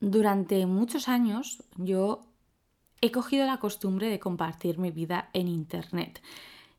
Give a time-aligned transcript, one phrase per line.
[0.00, 2.20] Durante muchos años yo
[3.00, 6.22] he cogido la costumbre de compartir mi vida en Internet,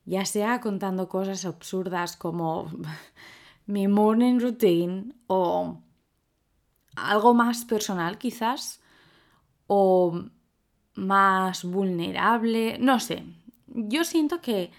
[0.06, 2.72] ya sea contando cosas absurdas como
[3.66, 5.78] mi morning routine o
[6.96, 8.82] algo más personal quizás,
[9.68, 10.24] o
[10.96, 13.24] más vulnerable, no sé.
[13.68, 14.72] Yo siento que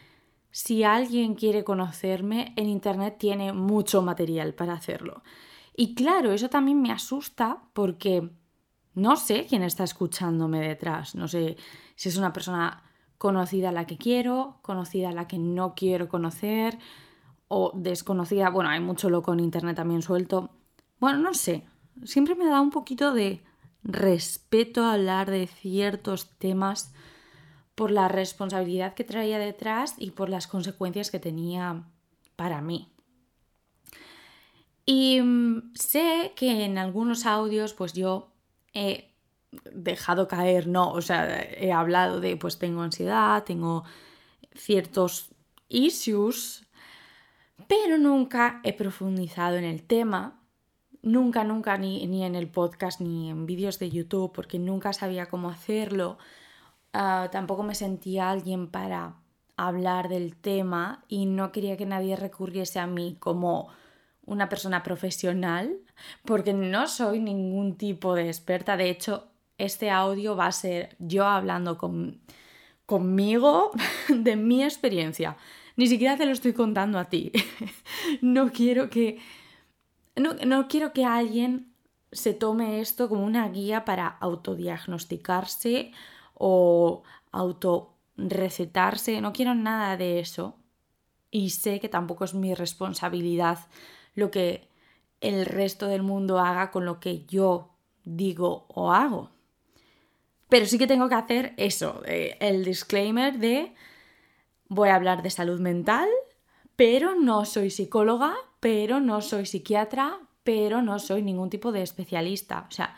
[0.50, 5.22] si alguien quiere conocerme, en Internet tiene mucho material para hacerlo.
[5.80, 8.28] Y claro, eso también me asusta porque
[8.92, 11.14] no sé quién está escuchándome detrás.
[11.14, 11.56] No sé
[11.94, 12.82] si es una persona
[13.16, 16.78] conocida la que quiero, conocida a la que no quiero conocer
[17.48, 18.50] o desconocida.
[18.50, 20.50] Bueno, hay mucho loco en Internet también suelto.
[20.98, 21.64] Bueno, no sé.
[22.04, 23.42] Siempre me da un poquito de
[23.82, 26.92] respeto hablar de ciertos temas
[27.74, 31.84] por la responsabilidad que traía detrás y por las consecuencias que tenía
[32.36, 32.89] para mí.
[34.84, 38.32] Y mm, sé que en algunos audios pues yo
[38.72, 39.10] he
[39.72, 43.84] dejado caer, no, o sea, he hablado de pues tengo ansiedad, tengo
[44.54, 45.30] ciertos
[45.68, 46.66] issues,
[47.68, 50.40] pero nunca he profundizado en el tema,
[51.02, 55.26] nunca, nunca, ni, ni en el podcast, ni en vídeos de YouTube, porque nunca sabía
[55.26, 56.18] cómo hacerlo,
[56.92, 59.16] ah, tampoco me sentía alguien para
[59.56, 63.68] hablar del tema y no quería que nadie recurriese a mí como
[64.26, 65.76] una persona profesional,
[66.24, 68.76] porque no soy ningún tipo de experta.
[68.76, 72.20] De hecho, este audio va a ser yo hablando con,
[72.86, 73.70] conmigo
[74.08, 75.36] de mi experiencia.
[75.76, 77.32] Ni siquiera te lo estoy contando a ti.
[78.20, 79.18] no quiero que.
[80.16, 81.72] No, no quiero que alguien
[82.12, 85.92] se tome esto como una guía para autodiagnosticarse
[86.34, 89.20] o autorrecetarse.
[89.20, 90.56] No quiero nada de eso.
[91.30, 93.58] Y sé que tampoco es mi responsabilidad
[94.14, 94.68] lo que
[95.20, 97.70] el resto del mundo haga con lo que yo
[98.04, 99.30] digo o hago.
[100.48, 103.72] Pero sí que tengo que hacer eso, eh, el disclaimer de
[104.68, 106.08] voy a hablar de salud mental,
[106.76, 112.66] pero no soy psicóloga, pero no soy psiquiatra, pero no soy ningún tipo de especialista.
[112.68, 112.96] O sea,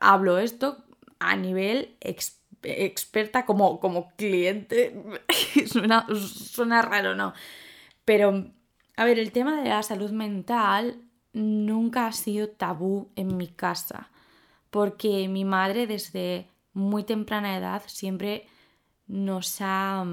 [0.00, 0.84] hablo esto
[1.18, 1.96] a nivel
[2.62, 5.20] experta como, como cliente.
[5.66, 7.32] suena, suena raro, ¿no?
[8.04, 8.50] Pero
[8.96, 11.02] a ver, el tema de la salud mental
[11.32, 14.10] nunca ha sido tabú en mi casa,
[14.70, 18.46] porque mi madre desde muy temprana edad siempre
[19.06, 20.04] nos ha,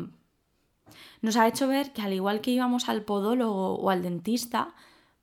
[1.21, 4.73] nos ha hecho ver que al igual que íbamos al podólogo o al dentista,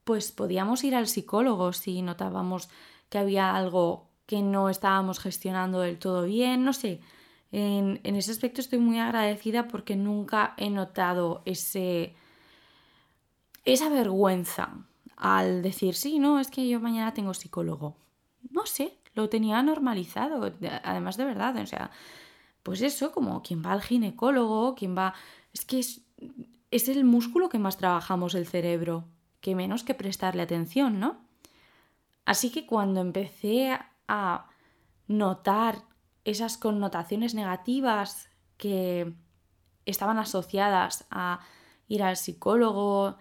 [0.04, 2.70] pues podíamos ir al psicólogo si notábamos
[3.10, 7.00] que había algo que no estábamos gestionando del todo bien, no sé.
[7.53, 12.15] En, en ese aspecto estoy muy agradecida porque nunca he notado ese,
[13.65, 17.97] esa vergüenza al decir, sí, no, es que yo mañana tengo psicólogo.
[18.50, 21.91] No sé, lo tenía normalizado, además de verdad, o sea,
[22.62, 25.15] pues eso, como quien va al ginecólogo, quien va...
[25.53, 26.03] Es que es,
[26.70, 29.04] es el músculo que más trabajamos el cerebro,
[29.41, 31.19] que menos que prestarle atención, ¿no?
[32.25, 34.47] Así que cuando empecé a
[35.09, 35.82] notar
[36.25, 39.12] esas connotaciones negativas que
[39.87, 41.41] estaban asociadas a
[41.88, 43.16] ir al psicólogo,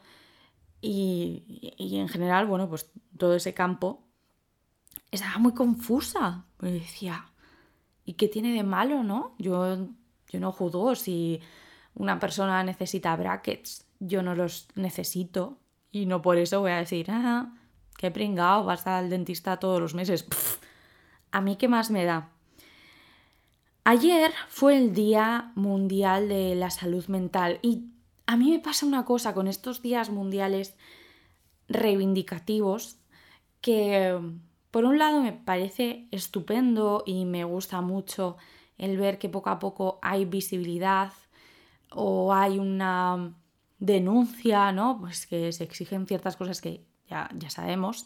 [0.81, 4.03] y, en general, bueno, pues todo ese campo
[5.11, 6.45] estaba muy confusa.
[6.59, 7.25] Me decía,
[8.05, 9.35] ¿y qué tiene de malo, no?
[9.37, 9.87] Yo,
[10.29, 11.41] yo no juzgo si
[11.95, 15.57] una persona necesita brackets, yo no los necesito
[15.91, 17.53] y no por eso voy a decir, ah,
[17.97, 20.25] qué pringao, vas al dentista todos los meses.
[21.31, 22.29] ¿A mí qué más me da?
[23.83, 27.89] Ayer fue el Día Mundial de la Salud Mental y
[28.29, 30.77] a mí me pasa una cosa con estos días mundiales
[31.67, 32.99] reivindicativos
[33.59, 34.19] que
[34.69, 38.37] por un lado me parece estupendo y me gusta mucho
[38.77, 41.11] el ver que poco a poco hay visibilidad
[41.89, 43.33] o hay una
[43.79, 44.99] denuncia, ¿no?
[44.99, 48.05] Pues que se exigen ciertas cosas que ya, ya sabemos.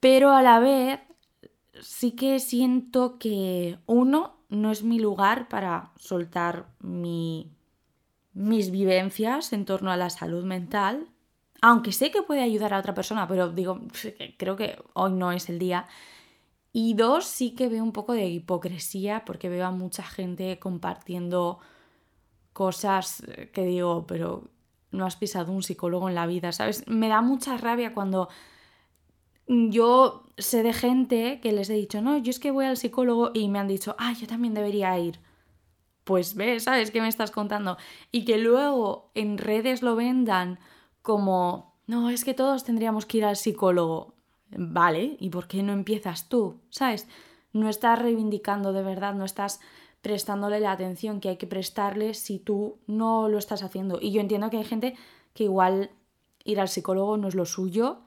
[0.00, 1.00] Pero a la vez
[1.80, 7.51] sí que siento que uno no es mi lugar para soltar mi
[8.34, 11.08] mis vivencias en torno a la salud mental,
[11.60, 13.80] aunque sé que puede ayudar a otra persona, pero digo,
[14.36, 15.86] creo que hoy no es el día.
[16.72, 21.58] Y dos, sí que veo un poco de hipocresía porque veo a mucha gente compartiendo
[22.52, 24.48] cosas que digo, pero
[24.90, 26.86] no has pisado un psicólogo en la vida, ¿sabes?
[26.88, 28.28] Me da mucha rabia cuando
[29.46, 33.30] yo sé de gente que les he dicho, no, yo es que voy al psicólogo
[33.34, 35.20] y me han dicho, ah, yo también debería ir
[36.04, 37.76] pues ve, ¿sabes qué me estás contando?
[38.10, 40.58] Y que luego en redes lo vendan
[41.02, 44.14] como, no, es que todos tendríamos que ir al psicólogo.
[44.50, 46.60] Vale, ¿y por qué no empiezas tú?
[46.70, 47.08] ¿Sabes?
[47.52, 49.60] No estás reivindicando de verdad, no estás
[50.02, 53.98] prestándole la atención que hay que prestarle si tú no lo estás haciendo.
[54.00, 54.96] Y yo entiendo que hay gente
[55.32, 55.90] que igual
[56.44, 58.00] ir al psicólogo no es lo suyo.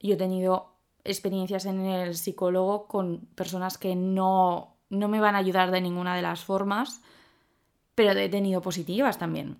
[0.00, 5.38] Yo he tenido experiencias en el psicólogo con personas que no, no me van a
[5.38, 7.02] ayudar de ninguna de las formas,
[8.00, 9.58] pero he tenido positivas también.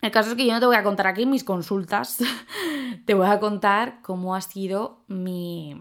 [0.00, 2.18] El caso es que yo no te voy a contar aquí mis consultas,
[3.06, 5.74] te voy a contar cómo ha sido mi,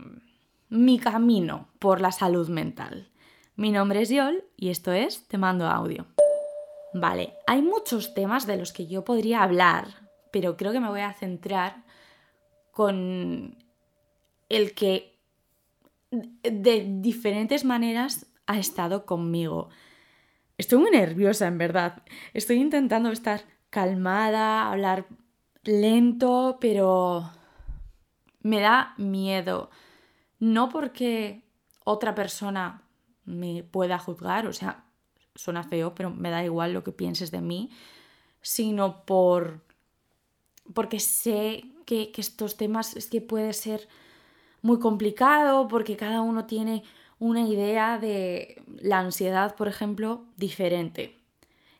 [0.67, 3.11] mi camino por la salud mental.
[3.55, 6.07] Mi nombre es Yol y esto es Te mando audio.
[6.95, 11.01] Vale, hay muchos temas de los que yo podría hablar, pero creo que me voy
[11.01, 11.83] a centrar
[12.71, 13.63] con
[14.49, 15.19] el que
[16.09, 19.69] de diferentes maneras ha estado conmigo.
[20.57, 22.03] Estoy muy nerviosa, en verdad.
[22.33, 25.05] Estoy intentando estar calmada, hablar
[25.63, 27.29] lento, pero
[28.41, 29.69] me da miedo.
[30.39, 31.43] No porque
[31.83, 32.83] otra persona
[33.25, 34.85] me pueda juzgar, o sea,
[35.35, 37.69] suena feo, pero me da igual lo que pienses de mí,
[38.41, 39.65] sino por
[40.73, 43.87] porque sé que, que estos temas es que puede ser
[44.61, 46.83] muy complicado, porque cada uno tiene
[47.19, 51.17] una idea de la ansiedad, por ejemplo, diferente.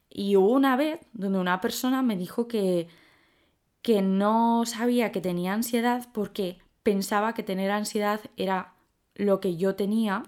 [0.10, 2.88] Y hubo una vez donde una persona me dijo que,
[3.82, 8.74] que no sabía que tenía ansiedad porque pensaba que tener ansiedad era
[9.16, 10.24] lo que yo tenía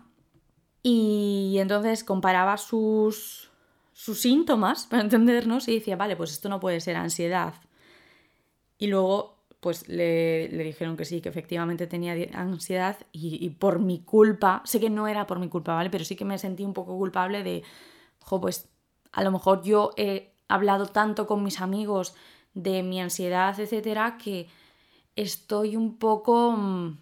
[0.83, 3.51] y entonces comparaba sus,
[3.93, 7.53] sus síntomas para entendernos y decía, vale, pues esto no puede ser ansiedad.
[8.77, 14.61] Y luego pues le, dijeron que sí, que efectivamente tenía ansiedad y, por mi culpa,
[14.65, 15.89] sé que no era por mi culpa, ¿vale?
[15.89, 17.63] Pero sí que me sentí un poco culpable de,
[18.19, 18.69] jo, pues
[19.11, 22.13] a lo mejor yo he hablado tanto con mis amigos
[22.53, 24.47] de mi ansiedad, etcétera, que
[25.15, 26.97] estoy un poco mm,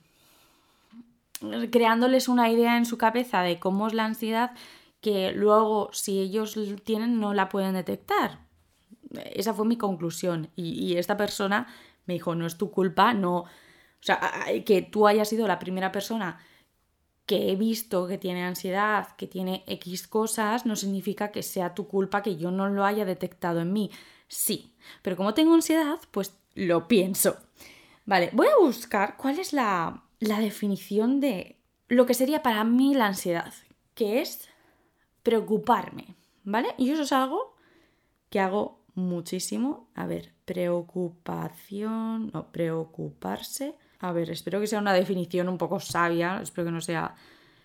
[1.72, 4.52] creándoles una idea en su cabeza de cómo es la ansiedad
[5.02, 8.40] que luego si ellos tienen no la pueden detectar.
[9.34, 11.68] Esa fue mi conclusión y esta persona
[12.06, 13.48] me dijo, no es tu culpa, no, o
[14.00, 16.40] sea, que tú hayas sido la primera persona
[17.26, 21.88] que he visto que tiene ansiedad, que tiene X cosas, no significa que sea tu
[21.88, 23.90] culpa que yo no lo haya detectado en mí.
[24.28, 27.38] Sí, pero como tengo ansiedad, pues lo pienso.
[28.06, 32.94] Vale, voy a buscar cuál es la, la definición de lo que sería para mí
[32.94, 33.54] la ansiedad,
[33.96, 34.48] que es
[35.24, 36.76] preocuparme, ¿vale?
[36.78, 37.56] Y eso es algo
[38.30, 39.90] que hago muchísimo.
[39.96, 46.40] A ver, preocupación, no, preocuparse a ver, espero que sea una definición un poco sabia,
[46.42, 47.16] espero que no sea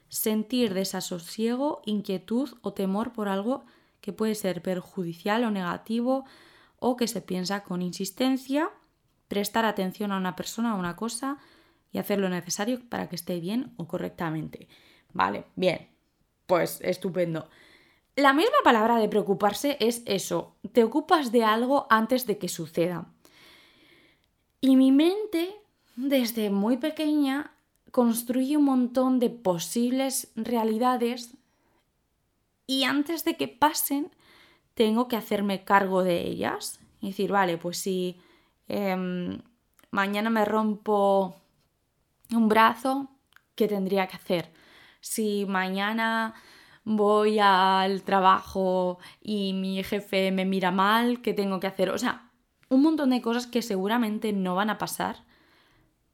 [0.09, 3.65] sentir desasosiego, inquietud o temor por algo
[4.00, 6.25] que puede ser perjudicial o negativo
[6.79, 8.71] o que se piensa con insistencia,
[9.29, 11.38] prestar atención a una persona o una cosa
[11.93, 14.69] y hacer lo necesario para que esté bien o correctamente.
[15.12, 15.88] Vale, bien,
[16.47, 17.50] pues estupendo.
[18.21, 23.07] La misma palabra de preocuparse es eso, te ocupas de algo antes de que suceda.
[24.61, 25.55] Y mi mente
[25.97, 27.55] desde muy pequeña
[27.93, 31.35] construye un montón de posibles realidades
[32.67, 34.11] y antes de que pasen
[34.75, 38.21] tengo que hacerme cargo de ellas y decir, vale, pues si
[38.69, 39.41] em,
[39.91, 41.37] mañana me rompo
[42.31, 43.09] un brazo,
[43.55, 44.53] ¿qué tendría que hacer?
[45.01, 46.35] Si mañana
[46.85, 51.91] voy al trabajo y mi jefe me mira mal, ¿qué tengo que hacer?
[51.91, 52.31] O sea,
[52.69, 55.25] un montón de cosas que seguramente no van a pasar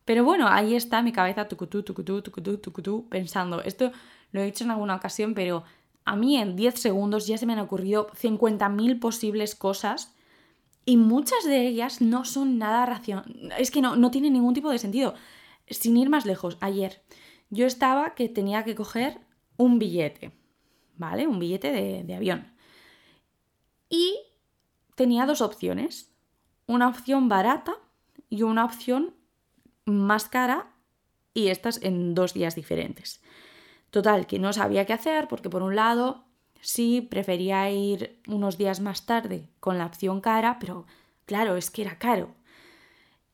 [0.07, 3.61] pero bueno, ahí está mi cabeza tucutú, tucutú, tucutú, tucutú, pensando.
[3.61, 3.91] Esto
[4.31, 5.65] lo he dicho en alguna ocasión, pero
[6.05, 10.15] a mí en 10 segundos ya se me han ocurrido 50.000 posibles cosas
[10.85, 13.35] y muchas de ellas no son nada racionales.
[13.59, 15.15] Es que no, no tienen ningún tipo de sentido.
[15.69, 17.03] Sin ir más lejos, ayer
[17.51, 19.19] yo estaba que tenía que coger
[19.57, 20.31] un billete,
[20.97, 21.27] ¿vale?
[21.27, 22.53] Un billete de, avión.
[23.89, 24.19] Y
[24.95, 26.11] tenía dos opciones.
[26.67, 27.75] Una opción barata
[28.29, 29.15] y una opción
[29.85, 30.73] más cara
[31.33, 33.23] y estas en dos días diferentes.
[33.91, 36.25] Total, que no sabía qué hacer porque por un lado
[36.61, 40.87] sí prefería ir unos días más tarde con la opción cara, pero
[41.25, 42.35] claro, es que era caro.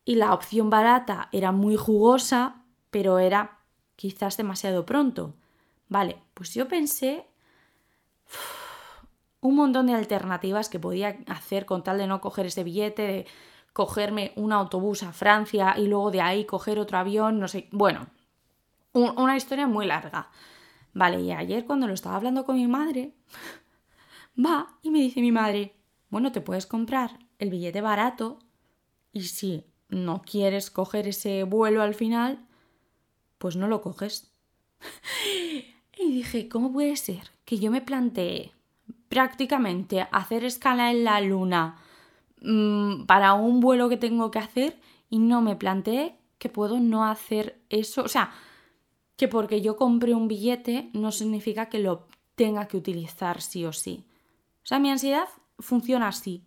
[0.05, 3.61] Y la opción barata era muy jugosa, pero era
[3.97, 5.35] quizás demasiado pronto.
[5.89, 7.27] Vale, pues yo pensé
[9.41, 13.27] un montón de alternativas que podía hacer con tal de no coger ese billete, de
[13.73, 18.07] cogerme un autobús a Francia y luego de ahí coger otro avión, no sé, bueno,
[18.93, 20.31] una historia muy larga.
[20.95, 23.15] Vale, y ayer cuando lo estaba hablando con mi madre,
[24.39, 25.75] va y me dice mi madre,
[26.11, 28.39] bueno, te puedes comprar el billete barato
[29.13, 32.47] y si no quieres coger ese vuelo al final,
[33.39, 34.31] pues no lo coges.
[35.99, 38.55] y dije, ¿cómo puede ser que yo me planteé
[39.11, 41.77] prácticamente hacer escala en la luna
[42.41, 44.81] mm, para un vuelo que tengo que hacer
[45.11, 48.05] y no me planteé que puedo no hacer eso?
[48.05, 48.33] O sea,
[49.19, 52.07] que porque yo compré un billete no significa que lo
[52.37, 54.07] tenga que utilizar sí o sí.
[54.63, 55.29] O sea, mi ansiedad
[55.59, 56.47] funciona así.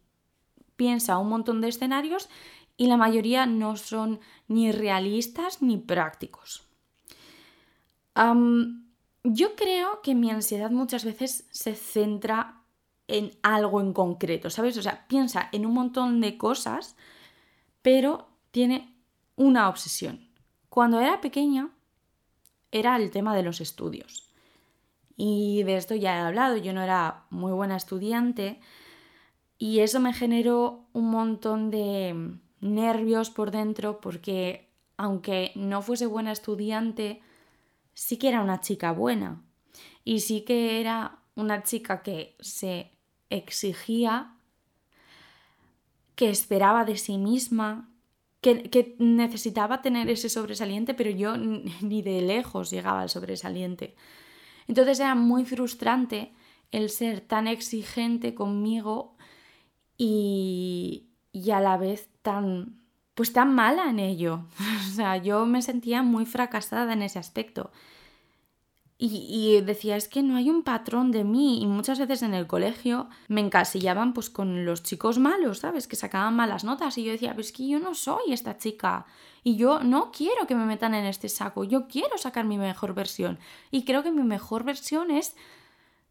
[0.76, 2.30] Piensa un montón de escenarios
[2.78, 6.68] y la mayoría no son ni realistas ni prácticos.
[9.26, 12.62] Yo creo que mi ansiedad muchas veces se centra
[13.08, 14.78] en algo en concreto, ¿sabes?
[14.78, 16.96] O sea, piensa en un montón de cosas,
[17.82, 18.96] pero tiene
[19.36, 20.30] una obsesión.
[20.70, 21.70] Cuando era pequeña
[22.72, 24.30] era el tema de los estudios.
[25.18, 28.60] Y de esto ya he hablado, yo no era muy buena estudiante
[29.58, 36.32] y eso me generó un montón de nervios por dentro porque aunque no fuese buena
[36.32, 37.22] estudiante,
[37.96, 39.42] sí que era una chica buena
[40.04, 42.92] y sí que era una chica que se
[43.30, 44.36] exigía,
[46.16, 47.90] que esperaba de sí misma,
[48.42, 51.36] que, necesitaba tener ese sobresaliente, pero yo
[51.82, 53.96] ni de lejos llegaba al sobresaliente.
[54.68, 56.34] Entonces era muy frustrante
[56.72, 59.16] el ser tan exigente conmigo
[59.98, 62.85] y, y a la vez tan
[63.16, 64.42] pues tan mala en ello.
[64.90, 67.72] o sea, yo me sentía muy fracasada en ese aspecto.
[68.98, 71.62] Y, decía, es que no hay un patrón de mí.
[71.62, 75.88] Y muchas veces en el colegio me encasillaban pues con los chicos malos, ¿sabes?
[75.88, 76.98] Que sacaban malas notas.
[76.98, 79.06] Y yo decía, pues es que yo no soy esta chica.
[79.44, 81.66] Y yo no quiero que me metan en este saco.
[81.66, 83.38] Yo quiero sacar mi mejor versión.
[83.70, 85.36] Y creo que mi mejor versión es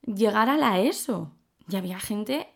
[0.02, 1.32] llegar a la ESO.
[1.66, 2.48] Y había gente,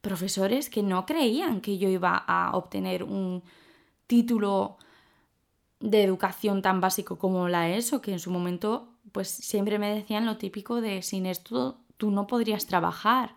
[0.00, 3.42] profesores, que no creían que yo iba a obtener un
[4.06, 4.78] título
[5.80, 10.26] de educación tan básico como la ESO, que en su momento pues siempre me decían
[10.26, 13.36] lo típico de sin esto tú no podrías trabajar.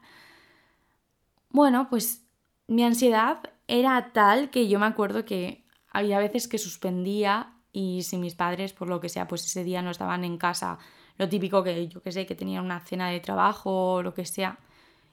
[1.50, 2.26] Bueno, pues
[2.68, 8.18] mi ansiedad era tal que yo me acuerdo que había veces que suspendía y si
[8.18, 10.80] mis padres, por lo que sea, pues ese día no estaban en casa,
[11.18, 14.26] lo típico que yo que sé, que tenían una cena de trabajo o lo que
[14.26, 14.60] sea,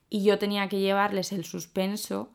[0.08, 2.30] y yo tenía que llevarles el suspenso,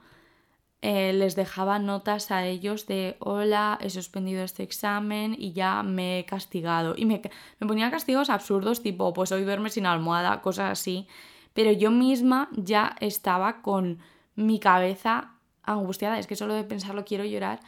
[0.81, 6.19] eh, les dejaba notas a ellos de hola, he suspendido este examen y ya me
[6.19, 6.93] he castigado.
[6.97, 7.21] Y me,
[7.59, 11.07] me ponía castigos absurdos tipo pues hoy duerme sin almohada, cosas así.
[11.53, 13.99] Pero yo misma ya estaba con
[14.35, 15.33] mi cabeza
[15.63, 17.59] angustiada, es que solo de pensarlo quiero llorar.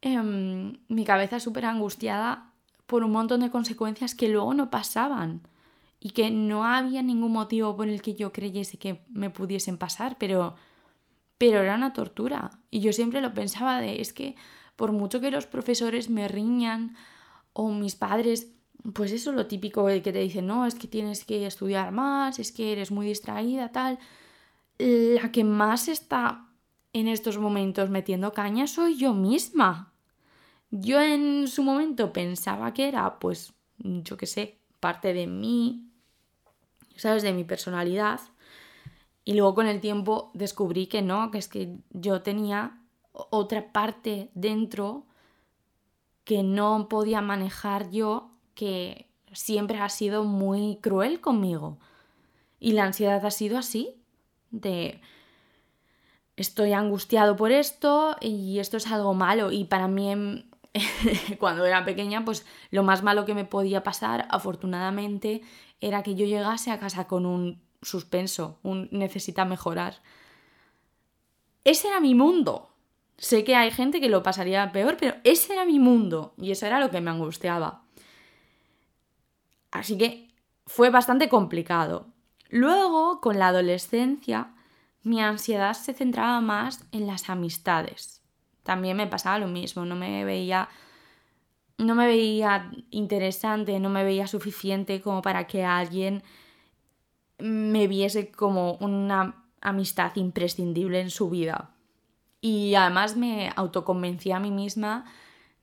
[0.00, 2.52] Em, mi cabeza súper angustiada
[2.86, 5.42] por un montón de consecuencias que luego no pasaban
[6.00, 10.16] y que no había ningún motivo por el que yo creyese que me pudiesen pasar,
[10.18, 10.54] pero
[11.38, 12.50] pero era una tortura.
[12.70, 14.36] Y yo siempre lo pensaba de, es que
[14.76, 16.96] por mucho que los profesores me riñan
[17.52, 18.52] o mis padres,
[18.92, 22.38] pues eso lo típico de que te dicen, no, es que tienes que estudiar más,
[22.38, 23.98] es que eres muy distraída, tal.
[24.78, 26.46] La que más está
[26.92, 29.92] en estos momentos metiendo caña soy yo misma.
[30.70, 35.90] Yo en su momento pensaba que era, pues, yo qué sé, parte de mí,
[36.96, 37.22] ¿sabes?
[37.22, 38.20] De mi personalidad.
[39.28, 42.78] Y luego con el tiempo descubrí que no, que es que yo tenía
[43.12, 45.04] otra parte dentro
[46.24, 51.76] que no podía manejar yo, que siempre ha sido muy cruel conmigo.
[52.58, 54.00] Y la ansiedad ha sido así,
[54.50, 55.02] de
[56.36, 59.52] estoy angustiado por esto y esto es algo malo.
[59.52, 60.48] Y para mí,
[61.38, 65.42] cuando era pequeña, pues lo más malo que me podía pasar, afortunadamente,
[65.82, 70.00] era que yo llegase a casa con un suspenso, un necesita mejorar.
[71.64, 72.70] Ese era mi mundo.
[73.16, 76.66] Sé que hay gente que lo pasaría peor, pero ese era mi mundo y eso
[76.66, 77.82] era lo que me angustiaba.
[79.70, 80.28] Así que
[80.66, 82.06] fue bastante complicado.
[82.48, 84.54] Luego, con la adolescencia,
[85.02, 88.22] mi ansiedad se centraba más en las amistades.
[88.62, 90.68] También me pasaba lo mismo, no me veía
[91.78, 96.24] no me veía interesante, no me veía suficiente como para que alguien
[97.38, 101.70] me viese como una amistad imprescindible en su vida.
[102.40, 105.04] Y además me autoconvencí a mí misma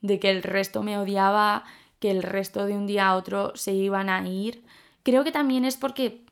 [0.01, 1.63] de que el resto me odiaba,
[1.99, 4.63] que el resto de un día a otro se iban a ir.
[5.03, 6.25] Creo que también es porque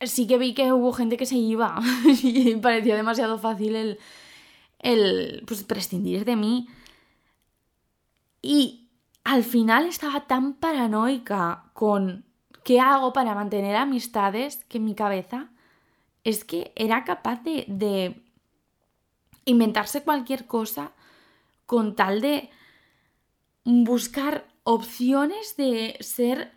[0.00, 1.80] sí que vi que hubo gente que se iba
[2.22, 3.98] y parecía demasiado fácil el,
[4.78, 6.68] el pues, prescindir de mí.
[8.42, 8.88] Y
[9.24, 12.25] al final estaba tan paranoica con
[12.66, 14.64] ¿Qué hago para mantener amistades?
[14.64, 15.50] Que en mi cabeza
[16.24, 18.24] es que era capaz de,
[19.44, 20.90] inventarse cualquier cosa
[21.64, 22.50] con tal de
[23.64, 26.54] buscar opciones de ser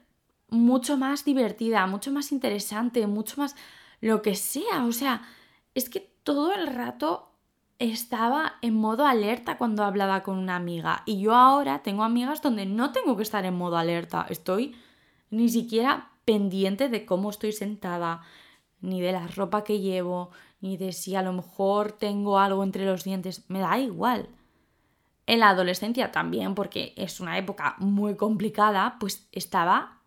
[0.49, 3.55] mucho más divertida, mucho más interesante, mucho más
[4.01, 4.85] lo que sea.
[4.85, 5.21] O sea,
[5.75, 7.29] es que todo el rato
[7.77, 11.03] estaba en modo alerta cuando hablaba con una amiga.
[11.05, 14.25] Y yo ahora tengo amigas donde no tengo que estar en modo alerta.
[14.27, 14.75] Estoy
[15.29, 18.21] ni siquiera pendiente de cómo estoy sentada,
[18.81, 20.31] ni de la ropa que llevo,
[20.61, 23.45] ni de si a lo mejor tengo algo entre los dientes.
[23.49, 24.29] Me da igual.
[25.25, 29.99] En la adolescencia también, porque es una época muy complicada, pues estaba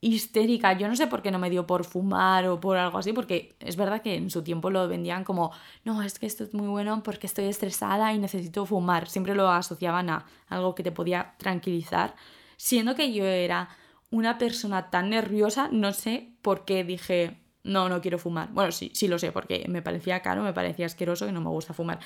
[0.00, 0.74] histérica.
[0.74, 3.54] Yo no sé por qué no me dio por fumar o por algo así, porque
[3.60, 5.52] es verdad que en su tiempo lo vendían como,
[5.84, 9.08] no, es que esto es muy bueno porque estoy estresada y necesito fumar.
[9.08, 12.14] Siempre lo asociaban a algo que te podía tranquilizar.
[12.56, 13.68] Siendo que yo era
[14.14, 18.48] una persona tan nerviosa, no sé por qué dije, no, no quiero fumar.
[18.52, 21.50] Bueno, sí, sí lo sé, porque me parecía caro, me parecía asqueroso y no me
[21.50, 21.98] gusta fumar.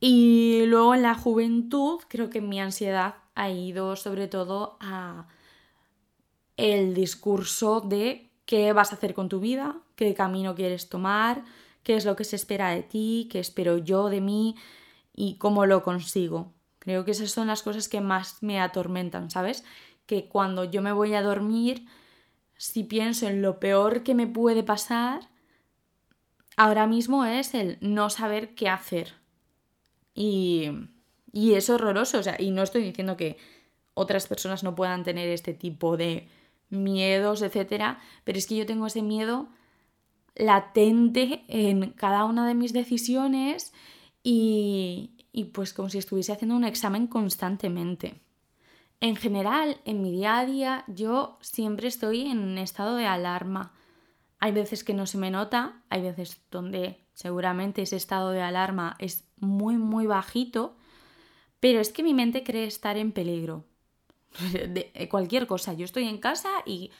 [0.00, 5.28] Y luego en la juventud creo que mi ansiedad ha ido sobre todo a
[6.56, 11.44] el discurso de qué vas a hacer con tu vida, qué camino quieres tomar,
[11.84, 14.56] qué es lo que se espera de ti, qué espero yo de mí
[15.14, 16.52] y cómo lo consigo.
[16.80, 19.64] Creo que esas son las cosas que más me atormentan, ¿sabes?
[20.06, 21.86] Que cuando yo me voy a dormir,
[22.56, 25.28] si pienso en lo peor que me puede pasar,
[26.56, 29.14] ahora mismo es el no saber qué hacer.
[30.14, 30.70] Y,
[31.32, 33.36] y es horroroso, o sea, y no estoy diciendo que
[33.94, 36.28] otras personas no puedan tener este tipo de
[36.68, 39.48] miedos, etcétera, pero es que yo tengo ese miedo
[40.34, 43.72] latente en cada una de mis decisiones
[44.22, 48.20] y, y pues como si estuviese haciendo un examen constantemente.
[49.04, 53.74] En general, en mi día a día, yo siempre estoy en un estado de alarma.
[54.38, 58.96] Hay veces que no se me nota, hay veces donde seguramente ese estado de alarma
[58.98, 60.78] es muy, muy bajito,
[61.60, 63.66] pero es que mi mente cree estar en peligro.
[64.52, 65.74] de eh, cualquier cosa.
[65.74, 66.90] Yo estoy en casa y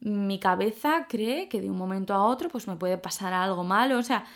[0.00, 3.96] mi cabeza cree que de un momento a otro pues me puede pasar algo malo.
[3.96, 4.26] O sea,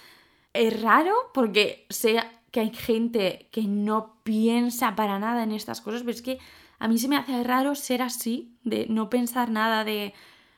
[0.54, 2.18] es raro porque sé
[2.50, 6.38] que hay gente que no piensa para nada en estas cosas, pero es que
[6.80, 10.14] a mí se me hace raro ser así, de no pensar nada, de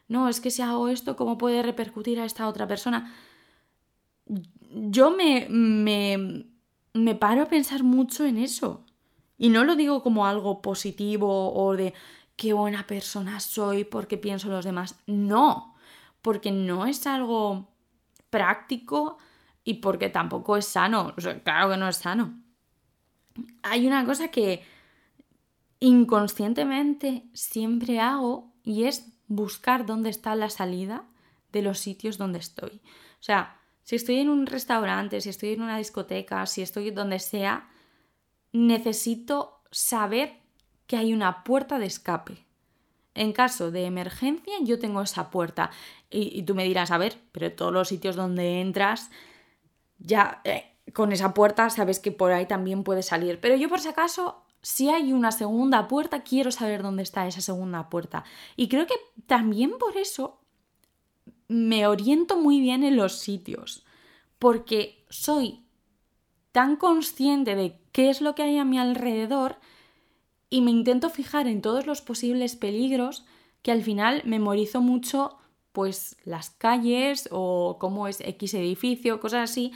[0.08, 3.12] no, es que si hago esto, ¿cómo puede repercutir a esta otra persona?
[4.70, 6.46] Yo me, me,
[6.94, 8.86] me paro a pensar mucho en eso.
[9.36, 11.92] Y no lo digo como algo positivo o de
[12.36, 15.00] qué buena persona soy porque pienso en los demás.
[15.06, 15.74] No,
[16.20, 17.68] porque no es algo
[18.30, 19.18] práctico
[19.64, 21.14] y porque tampoco es sano.
[21.42, 22.38] Claro que no es sano.
[23.62, 24.62] Hay una cosa que
[25.82, 31.08] inconscientemente siempre hago y es buscar dónde está la salida
[31.50, 32.80] de los sitios donde estoy.
[33.20, 37.18] O sea, si estoy en un restaurante, si estoy en una discoteca, si estoy donde
[37.18, 37.68] sea,
[38.52, 40.38] necesito saber
[40.86, 42.46] que hay una puerta de escape.
[43.14, 45.72] En caso de emergencia, yo tengo esa puerta.
[46.10, 49.10] Y, tú me dirás, a ver, pero todos los sitios donde entras,
[49.98, 53.40] ya eh, con esa puerta sabes que por ahí también puedes salir.
[53.40, 57.40] Pero yo por si acaso, si hay una segunda puerta, quiero saber dónde está esa
[57.40, 58.24] segunda puerta.
[58.56, 58.94] Y creo que
[59.26, 60.40] también por eso
[61.48, 63.84] me oriento muy bien en los sitios.
[64.38, 65.64] Porque soy
[66.52, 69.56] tan consciente de qué es lo que hay a mi alrededor
[70.48, 73.24] y me intento fijar en todos los posibles peligros
[73.62, 75.38] que al final memorizo mucho
[75.72, 79.72] pues las calles o cómo es X edificio, cosas así.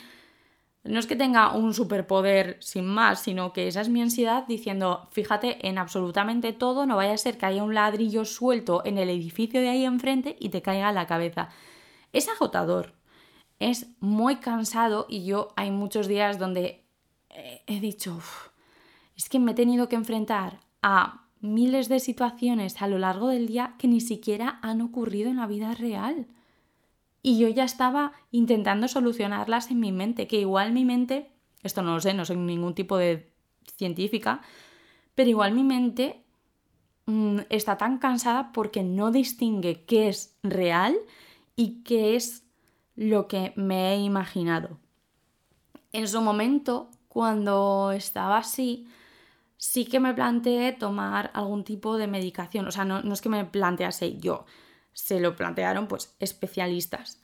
[0.88, 5.08] No es que tenga un superpoder sin más, sino que esa es mi ansiedad diciendo,
[5.10, 9.10] fíjate en absolutamente todo, no vaya a ser que haya un ladrillo suelto en el
[9.10, 11.48] edificio de ahí enfrente y te caiga la cabeza.
[12.12, 12.94] Es agotador,
[13.58, 16.84] es muy cansado y yo hay muchos días donde
[17.66, 18.18] he dicho,
[19.16, 23.46] es que me he tenido que enfrentar a miles de situaciones a lo largo del
[23.46, 26.26] día que ni siquiera han ocurrido en la vida real.
[27.26, 31.28] Y yo ya estaba intentando solucionarlas en mi mente, que igual mi mente,
[31.64, 33.32] esto no lo sé, no soy ningún tipo de
[33.76, 34.42] científica,
[35.16, 36.22] pero igual mi mente
[37.06, 40.94] mm, está tan cansada porque no distingue qué es real
[41.56, 42.44] y qué es
[42.94, 44.78] lo que me he imaginado.
[45.90, 48.86] En su momento cuando estaba así,
[49.56, 52.68] sí que me planteé tomar algún tipo de medicación.
[52.68, 54.46] O sea, no, es que me plantease yo,
[54.96, 57.20] se lo plantearon pues especialistas.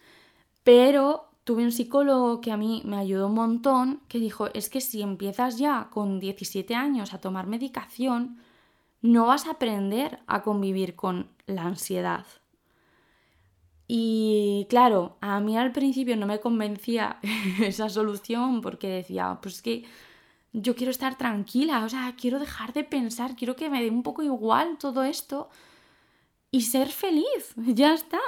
[0.62, 4.82] Pero tuve un psicólogo que a mí me ayudó un montón, que dijo, es que
[4.82, 8.38] si empiezas ya con 17 años a tomar medicación,
[9.00, 12.26] no vas a aprender a convivir con la ansiedad.
[13.88, 17.20] Y claro, a mí al principio no me convencía
[17.62, 19.84] esa solución porque decía, pues que
[20.52, 24.02] yo quiero estar tranquila, o sea, quiero dejar de pensar, quiero que me dé un
[24.02, 25.48] poco igual todo esto
[26.52, 28.20] y ser feliz, ya está.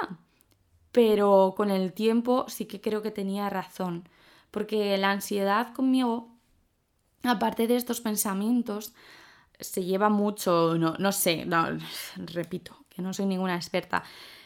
[0.91, 4.09] Pero con el tiempo sí que creo que tenía razón,
[4.51, 6.29] porque la ansiedad conmigo,
[7.23, 8.93] aparte de estos pensamientos,
[9.59, 11.47] se lleva mucho, no, no sé,
[12.17, 14.03] repito, que no soy ninguna experta,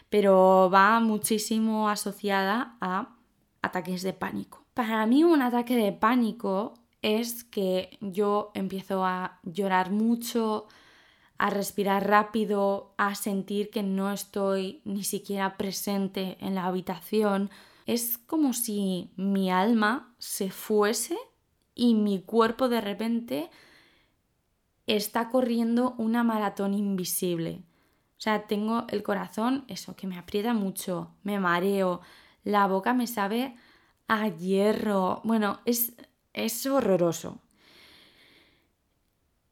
[0.09, 3.15] pero va muchísimo asociada a
[3.61, 4.65] ataques de pánico.
[4.73, 10.67] Para mí un ataque de pánico es que yo empiezo a llorar mucho,
[11.39, 17.49] a respirar rápido, a sentir que no estoy ni siquiera presente en la habitación.
[17.86, 21.17] Es como si mi alma se fuese
[21.73, 23.49] y mi cuerpo de repente
[24.86, 27.63] está corriendo una maratón invisible.
[28.17, 32.02] O sea, tengo el corazón, eso, que me aprieta mucho, me mareo,
[32.43, 33.56] la boca me sabe
[34.10, 35.21] a hierro.
[35.23, 35.93] Bueno, es,
[36.34, 37.39] es horroroso.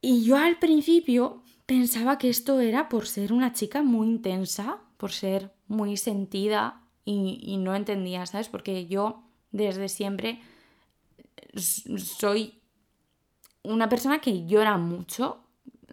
[0.01, 5.11] Y yo al principio pensaba que esto era por ser una chica muy intensa, por
[5.11, 8.49] ser muy sentida y, no entendía, ¿sabes?
[8.49, 10.41] Porque yo desde siempre
[11.55, 12.59] soy
[13.63, 15.43] una persona que llora mucho.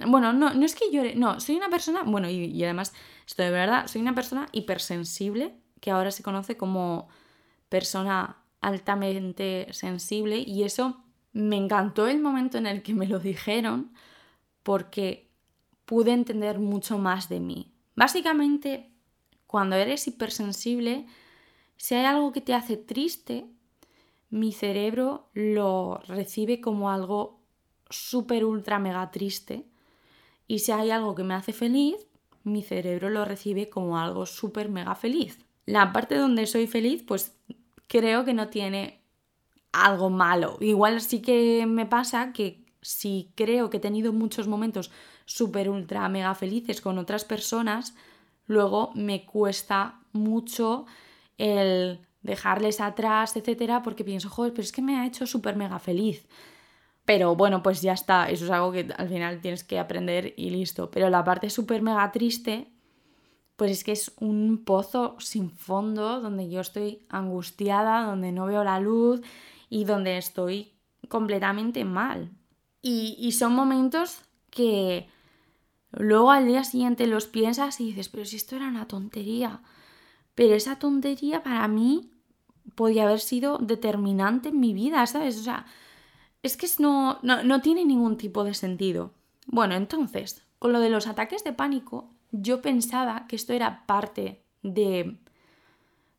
[0.07, 2.95] Bueno, no, no es que llore, no, soy una persona, bueno, y, y además,
[3.27, 7.09] esto de verdad, soy una persona hipersensible, que ahora se conoce como
[7.69, 13.93] persona altamente sensible y eso me encantó el momento en el que me lo dijeron
[14.63, 15.34] porque
[15.85, 17.73] pude entender mucho más de mí.
[17.95, 18.91] Básicamente,
[19.47, 21.07] cuando eres hipersensible,
[21.77, 23.47] si hay algo que te hace triste,
[24.31, 27.41] mi cerebro lo recibe como algo
[27.91, 29.67] súper, ultra, mega triste.
[30.47, 31.97] Y si hay algo que me hace feliz,
[32.43, 35.39] mi cerebro lo recibe como algo súper, mega feliz.
[35.67, 37.37] La parte donde soy feliz, pues
[37.87, 39.01] creo que no tiene
[39.73, 40.59] algo malo.
[40.61, 44.91] Igual sí que me pasa que si creo que he tenido muchos momentos
[45.25, 47.95] súper, ultra, mega felices con otras personas,
[48.47, 50.87] luego me cuesta mucho
[51.39, 55.79] el dejarles atrás, etcétera, porque pienso, joder, pero es que me ha hecho súper mega
[55.79, 56.27] feliz.
[57.05, 60.51] Pero bueno, pues ya está, eso es algo que al final tienes que aprender y
[60.51, 60.91] listo.
[60.91, 62.71] Pero la parte súper mega triste
[63.57, 68.65] pues es que es un pozo sin fondo donde yo estoy angustiada, donde no veo
[68.65, 69.21] la luz
[69.69, 70.73] y donde estoy
[71.09, 72.33] completamente mal.
[72.83, 75.09] Y, son momentos que
[75.97, 79.61] luego al día siguiente los piensas y dices, pero si esto era una tontería.
[80.35, 82.11] Pero esa tontería para mí
[82.75, 85.39] podía haber sido determinante en mi vida, ¿sabes?
[85.39, 85.67] O sea,
[86.43, 89.13] es que no, no, no tiene ningún tipo de sentido.
[89.47, 94.43] Bueno, entonces, con lo de los ataques de pánico, yo pensaba que esto era parte
[94.63, 95.19] de,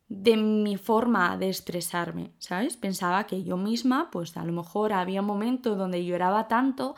[0.08, 2.76] de mi forma de expresarme, ¿sabes?
[2.76, 6.94] Pensaba que yo misma, pues a lo mejor había momentos donde lloraba tanto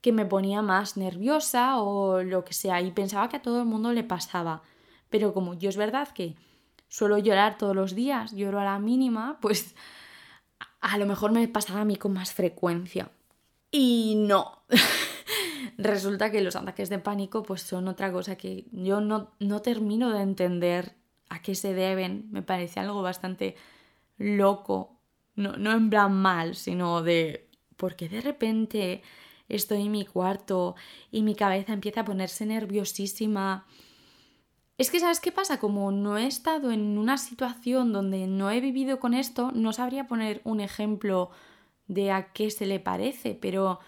[0.00, 3.66] que me ponía más nerviosa o lo que sea, y pensaba que a todo el
[3.66, 4.62] mundo le pasaba.
[5.10, 6.36] Pero como yo es verdad que
[6.88, 9.74] suelo llorar todos los días, lloro a la mínima, pues
[10.80, 13.10] a lo mejor me pasaba a mí con más frecuencia.
[13.70, 14.62] Y no.
[15.78, 20.10] resulta que los ataques de pánico pues son otra cosa que yo no, no termino
[20.10, 20.94] de entender
[21.28, 22.28] a qué se deben.
[22.30, 23.56] Me parece algo bastante
[24.18, 24.98] loco.
[25.36, 29.02] No, no en plan mal, sino de porque de repente
[29.50, 30.74] estoy en mi cuarto
[31.10, 33.66] y mi cabeza empieza a ponerse nerviosísima.
[34.78, 35.60] Es que, ¿sabes qué pasa?
[35.60, 40.06] Como no he estado en una situación donde no he vivido con esto, no sabría
[40.06, 41.30] poner un ejemplo
[41.86, 43.80] de a qué se le parece, pero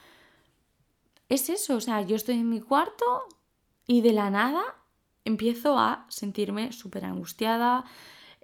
[1.29, 3.23] es eso, o sea, yo estoy en mi cuarto
[3.87, 4.63] y de la nada
[5.25, 7.85] empiezo a sentirme súper angustiada,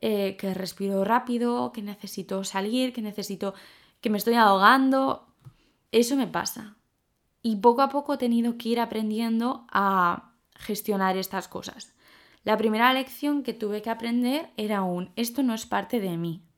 [0.00, 3.52] eh, que respiro rápido, que necesito salir, que necesito,
[4.00, 5.26] que me estoy ahogando.
[5.92, 6.77] Eso me pasa.
[7.42, 11.94] Y poco a poco he tenido que ir aprendiendo a gestionar estas cosas.
[12.44, 16.48] La primera lección que tuve que aprender era un, esto no es parte de mí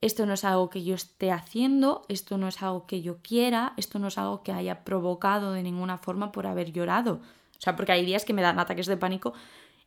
[0.00, 3.74] esto no es algo que yo esté haciendo, esto no es algo que yo quiera,
[3.76, 7.20] esto no es algo que haya provocado de ninguna forma por haber llorado.
[7.58, 9.34] O sea, porque hay días que me dan ataques de pánico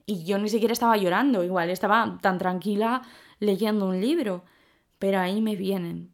[0.05, 3.01] y yo ni siquiera estaba llorando, igual estaba tan tranquila
[3.39, 4.43] leyendo un libro,
[4.99, 6.11] pero ahí me vienen.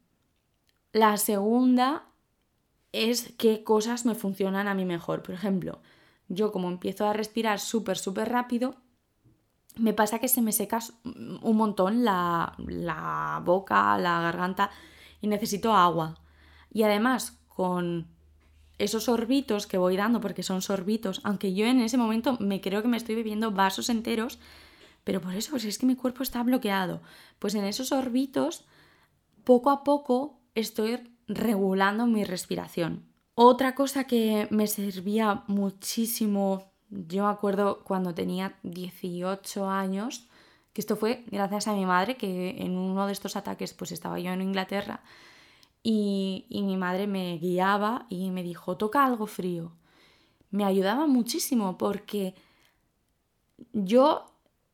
[0.94, 2.06] La segunda
[2.92, 5.24] es qué cosas me funcionan a mí mejor.
[5.24, 5.82] Por ejemplo,
[6.28, 8.76] yo como empiezo a respirar súper, súper rápido,
[9.76, 14.72] me pasa que se me seca un montón la, la boca, la garganta
[15.22, 16.20] y necesito agua.
[16.72, 18.08] Y además, con
[18.78, 22.82] esos sorbitos que voy dando, porque son sorbitos, aunque yo en ese momento me creo
[22.82, 24.40] que me estoy bebiendo vasos enteros,
[25.04, 27.02] pero por eso, pues es que mi cuerpo está bloqueado.
[27.40, 28.66] Pues en esos sorbitos,
[29.44, 31.00] poco a poco estoy
[31.30, 33.06] regulando mi respiración.
[33.36, 40.28] Otra cosa que me servía muchísimo, yo me acuerdo cuando tenía 18 años,
[40.74, 44.20] que esto fue gracias a mi madre, que en uno de estos ataques pues estaba
[44.20, 45.02] yo en Inglaterra
[45.84, 49.72] y, y mi madre me guiaba y me dijo, toca algo frío.
[50.52, 52.34] Me ayudaba muchísimo porque
[53.72, 54.34] yo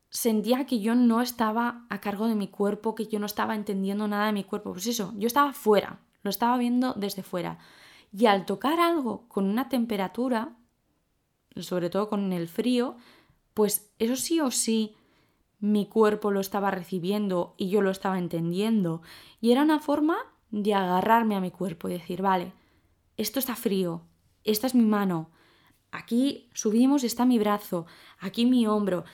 [0.10, 4.08] sentía que yo no estaba a cargo de mi cuerpo, que yo no estaba entendiendo
[4.08, 4.72] nada de mi cuerpo.
[4.72, 7.60] Pues eso, yo estaba fuera, lo estaba viendo desde fuera.
[8.12, 10.58] Y al tocar algo con una temperatura,
[11.56, 12.98] sobre todo con el frío,
[13.54, 14.96] pues eso sí o sí
[15.60, 19.04] mi cuerpo lo estaba recibiendo y yo lo estaba entendiendo.
[19.40, 20.18] Y era una forma
[20.50, 22.54] de agarrarme a mi cuerpo y decir, vale,
[23.18, 24.02] esto está frío,
[24.44, 25.30] esta es mi mano,
[25.92, 27.86] aquí subimos está mi brazo,
[28.20, 29.06] aquí mi hombro.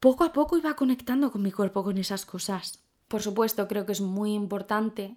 [0.00, 2.82] Poco a poco iba conectando con mi cuerpo con esas cosas.
[3.06, 5.16] Por supuesto, creo que es muy importante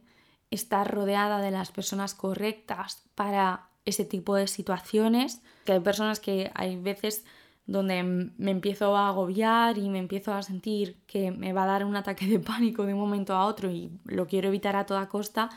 [0.51, 6.51] estar rodeada de las personas correctas para ese tipo de situaciones, que hay personas que
[6.55, 7.25] hay veces
[7.67, 11.85] donde me empiezo a agobiar y me empiezo a sentir que me va a dar
[11.85, 15.09] un ataque de pánico de un momento a otro y lo quiero evitar a toda
[15.09, 15.49] costa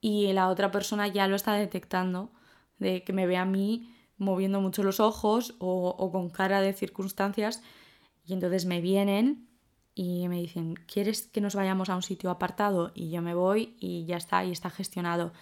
[0.00, 2.30] y la otra persona ya lo está detectando,
[2.78, 6.72] de que me ve a mí moviendo mucho los ojos o, o con cara de
[6.72, 7.62] circunstancias
[8.24, 9.49] y entonces me vienen
[9.94, 12.92] y me dicen, ¿quieres que nos vayamos a un sitio apartado?
[12.94, 15.32] Y yo me voy y ya está, y está gestionado.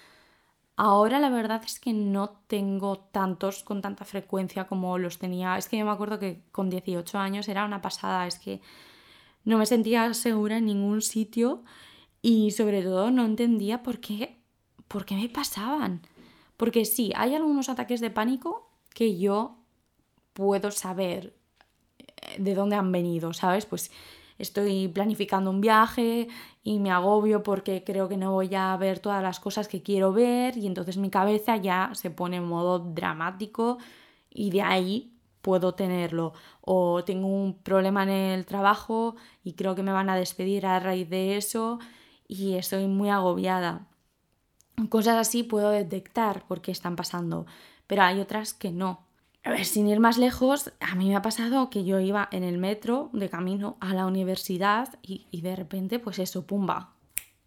[0.76, 5.58] Ahora la verdad es que no tengo tantos con tanta frecuencia como los tenía.
[5.58, 8.60] Es que yo me acuerdo que con 18 años era una pasada, es que
[9.44, 11.64] no me sentía segura en ningún sitio
[12.22, 14.38] y sobre todo no entendía por qué,
[14.86, 16.02] por qué me pasaban.
[16.56, 19.58] Porque sí, hay algunos ataques de pánico que yo
[20.32, 21.34] puedo saber
[22.38, 23.66] de dónde han venido, ¿sabes?
[23.66, 23.90] Pues
[24.38, 26.28] estoy planificando un viaje
[26.62, 30.12] y me agobio porque creo que no voy a ver todas las cosas que quiero
[30.12, 33.78] ver y entonces mi cabeza ya se pone en modo dramático
[34.30, 36.32] y de ahí puedo tenerlo.
[36.60, 40.78] O tengo un problema en el trabajo y creo que me van a despedir a
[40.78, 41.78] raíz de eso
[42.26, 43.88] y estoy muy agobiada.
[44.90, 47.46] Cosas así puedo detectar por qué están pasando,
[47.86, 49.07] pero hay otras que no.
[49.48, 52.44] A ver, sin ir más lejos, a mí me ha pasado que yo iba en
[52.44, 56.92] el metro de camino a la universidad y, de repente, pues eso, pumba,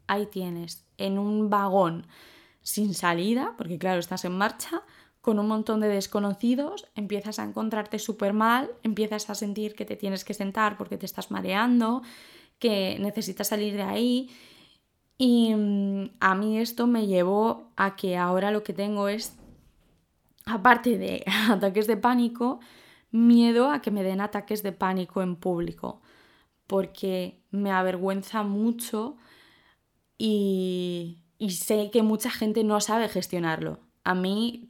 [0.07, 2.07] ahí tienes, en un vagón
[2.63, 4.81] sin salida, porque claro, estás en marcha,
[5.21, 9.95] con un montón de desconocidos, empiezas a encontrarte súper mal, empiezas a sentir que te
[9.95, 12.01] tienes que sentar porque te estás mareando,
[12.57, 14.31] que necesitas salir de ahí.
[15.19, 19.37] Y mm, a mí esto me llevó a que ahora lo que tengo es
[20.45, 22.59] aparte de ataques de pánico,
[23.11, 26.01] miedo a que me den ataques de pánico en público,
[26.67, 29.17] porque me avergüenza mucho
[30.17, 31.17] y,
[31.49, 33.79] sé que mucha gente no sabe gestionarlo.
[34.03, 34.69] A mí,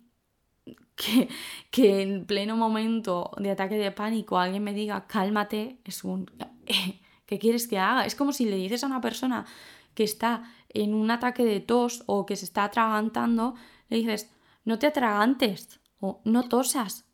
[0.95, 1.29] que,
[1.69, 6.29] que, en pleno momento de ataque de pánico alguien me diga cálmate, es un...
[7.25, 8.05] ¿Qué quieres que haga?
[8.05, 9.45] Es como si le dices a una persona
[9.93, 13.55] que está en un ataque de tos o que se está atragantando,
[13.89, 14.29] le dices,
[14.63, 17.05] no te atragantes o no tosas.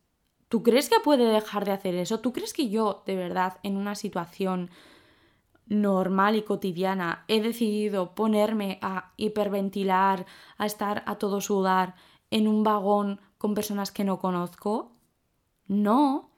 [0.50, 2.20] ¿Tú crees que puede dejar de hacer eso?
[2.20, 4.70] ¿Tú crees que yo, de verdad, en una situación
[5.66, 10.26] normal y cotidiana, he decidido ponerme a hiperventilar,
[10.58, 11.96] a estar a todo sudar
[12.32, 14.94] en un vagón con personas que no conozco?
[15.68, 16.30] No.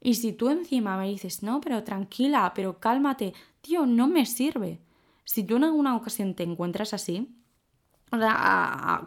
[0.00, 4.80] Y si tú encima me dices, no, pero tranquila, pero cálmate, tío, no me sirve.
[5.24, 7.36] Si tú en alguna ocasión te encuentras así,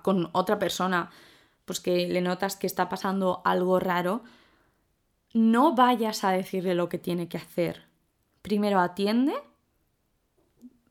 [0.03, 1.09] con otra persona
[1.65, 4.23] pues que le notas que está pasando algo raro,
[5.33, 7.83] no vayas a decirle lo que tiene que hacer.
[8.41, 9.33] Primero atiende,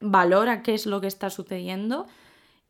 [0.00, 2.06] valora qué es lo que está sucediendo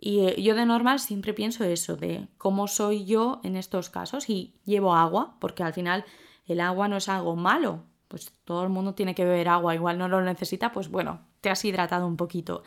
[0.04, 4.28] y eh, yo de normal siempre pienso eso, de cómo soy yo en estos casos
[4.28, 6.04] y llevo agua, porque al final
[6.46, 9.98] el agua no es algo malo, pues todo el mundo tiene que beber agua, igual
[9.98, 12.64] no lo necesita, pues bueno, te has hidratado un poquito.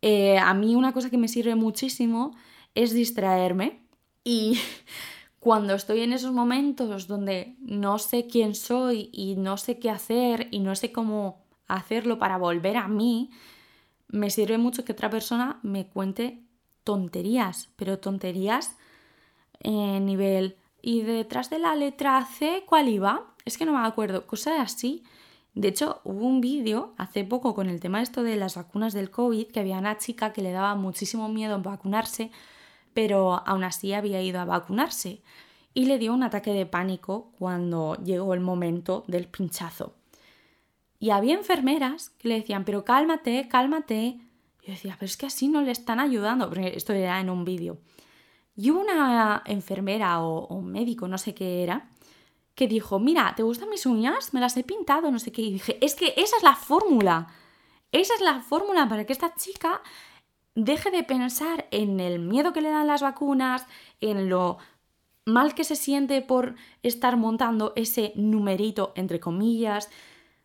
[0.00, 2.36] Eh, a mí una cosa que me sirve muchísimo
[2.76, 3.83] es distraerme,
[4.24, 4.58] y
[5.38, 10.48] cuando estoy en esos momentos donde no sé quién soy y no sé qué hacer
[10.50, 13.30] y no sé cómo hacerlo para volver a mí,
[14.08, 16.42] me sirve mucho que otra persona me cuente
[16.82, 18.76] tonterías, pero tonterías
[19.60, 23.34] en nivel y detrás de la letra C, ¿cuál iba?
[23.46, 25.02] Es que no me acuerdo, cosas así.
[25.54, 29.10] De hecho, hubo un vídeo hace poco con el tema esto de las vacunas del
[29.10, 32.30] COVID, que había una chica que le daba muchísimo miedo vacunarse
[32.94, 35.20] pero aún así había ido a vacunarse
[35.74, 39.94] y le dio un ataque de pánico cuando llegó el momento del pinchazo.
[41.00, 44.20] Y había enfermeras que le decían, pero cálmate, cálmate.
[44.62, 47.44] yo decía, pero es que así no le están ayudando, porque esto era en un
[47.44, 47.78] vídeo.
[48.56, 51.90] Y una enfermera o, médico, no sé qué era,
[52.54, 54.32] que dijo, mira, ¿te gustan mis uñas?
[54.32, 55.42] Me las he pintado, no sé qué.
[55.42, 57.26] Y dije, es que esa es la fórmula.
[57.90, 59.82] Esa es la fórmula para que esta chica
[60.54, 63.66] deje de pensar en el miedo que le dan las vacunas,
[64.00, 64.58] en lo
[65.24, 69.88] mal que se siente por estar montando ese numerito, entre comillas,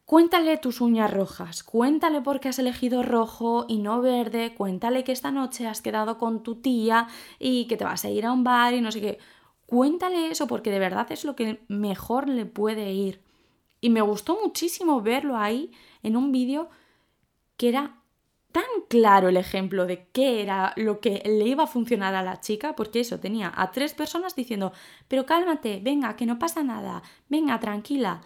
[0.09, 5.11] Cuéntale tus uñas rojas, cuéntale por qué has elegido rojo y no verde, cuéntale que
[5.11, 8.43] esta noche has quedado con tu tía y que te vas a ir a un
[8.43, 9.19] bar y no sé qué.
[9.67, 13.21] Cuéntale eso porque de verdad es lo que mejor le puede ir.
[13.81, 15.69] Y me gustó muchísimo verlo ahí
[16.01, 16.71] en un vídeo
[17.55, 17.98] que era
[18.51, 22.41] tan claro el ejemplo de qué era lo que le iba a funcionar a la
[22.41, 24.73] chica, porque eso tenía a tres personas diciendo,
[25.07, 28.21] pero cálmate, venga, que no pasa nada, venga, tranquila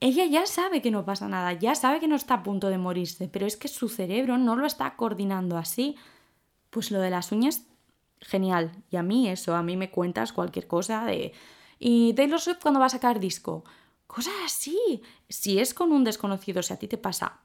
[0.00, 2.78] ella ya sabe que no pasa nada, ya sabe que no está a punto de
[2.78, 5.96] morirse, pero es que su cerebro no lo está coordinando así.
[6.70, 7.66] Pues lo de las uñas,
[8.20, 8.70] genial.
[8.90, 11.32] Y a mí eso, a mí me cuentas cualquier cosa de...
[11.80, 13.64] ¿Y Taylor Swift cuando va a sacar disco?
[14.06, 15.02] Cosas así.
[15.28, 17.40] Si es con un desconocido, si a ti te pasa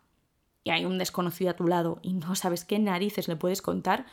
[0.64, 4.06] y hay un desconocido a tu lado y no sabes qué narices le puedes contar,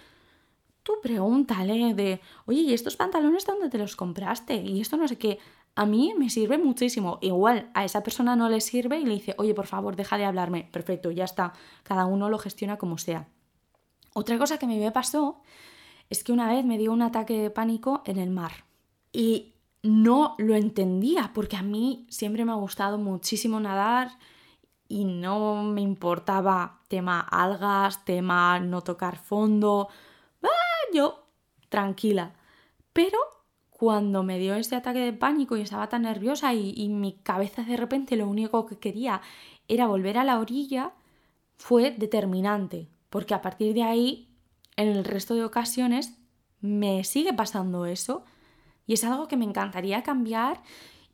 [0.82, 4.56] tú pregúntale de, oye, ¿y estos pantalones dónde te los compraste?
[4.56, 5.38] Y esto no sé qué
[5.74, 7.18] a mí me sirve muchísimo.
[7.20, 10.24] Igual a esa persona no le sirve y le dice, oye, por favor, deja de
[10.24, 10.68] hablarme.
[10.70, 11.52] Perfecto, ya está.
[11.82, 13.28] Cada uno lo gestiona como sea.
[14.12, 15.40] Otra cosa que me pasó
[16.08, 18.64] es que una vez me dio un ataque de pánico en el mar.
[19.12, 24.10] Y no lo entendía porque a mí siempre me ha gustado muchísimo nadar
[24.90, 29.88] y no me importaba tema algas, tema no tocar fondo.
[30.42, 30.48] ¡Ah!
[30.92, 31.28] Yo
[31.68, 32.34] tranquila.
[32.92, 33.16] Pero
[33.70, 37.76] cuando me dio ese ataque de pánico y estaba tan nerviosa y, mi cabeza de
[37.76, 39.22] repente lo único que quería
[39.68, 40.92] era volver a la orilla,
[41.56, 44.34] fue determinante, porque a partir de ahí,
[44.74, 46.18] en el resto de ocasiones,
[46.60, 48.24] me sigue pasando eso
[48.88, 50.62] y es algo que me encantaría cambiar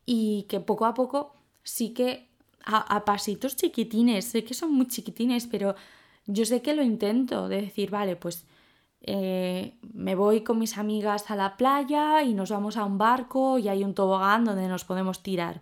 [0.03, 2.26] y que poco a poco sí que
[2.67, 5.75] a, pasitos chiquitines, sé que son muy chiquitines, pero
[6.25, 8.45] yo sé que lo intento, de decir, vale, pues
[9.01, 13.57] eh, me voy con mis amigas a la playa y nos vamos a un barco
[13.57, 15.61] y hay un tobogán donde nos podemos tirar.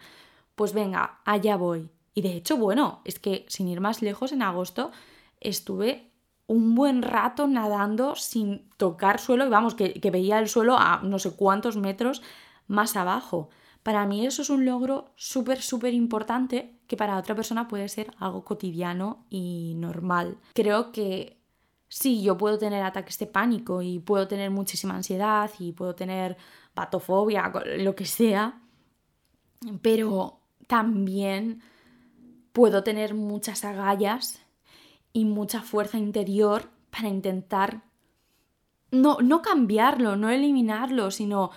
[0.55, 1.89] Pues venga, allá voy.
[2.15, 4.91] Y de hecho, bueno, es que sin ir más lejos, en agosto
[5.39, 6.09] estuve
[6.47, 11.01] un buen rato nadando sin tocar suelo y vamos, que, que veía el suelo a
[11.03, 12.23] no sé cuántos metros
[12.67, 13.49] más abajo.
[13.83, 18.11] Para mí eso es un logro súper, súper importante que para otra persona puede ser
[18.19, 20.37] algo cotidiano y normal.
[20.53, 21.37] Creo que
[21.87, 26.37] sí, yo puedo tener ataques de pánico y puedo tener muchísima ansiedad y puedo tener
[26.73, 28.61] patofobia, lo que sea,
[29.81, 31.61] pero también
[32.51, 34.41] puedo tener muchas agallas
[35.13, 37.83] y mucha fuerza interior para intentar
[38.91, 41.51] no, no cambiarlo, no eliminarlo, sino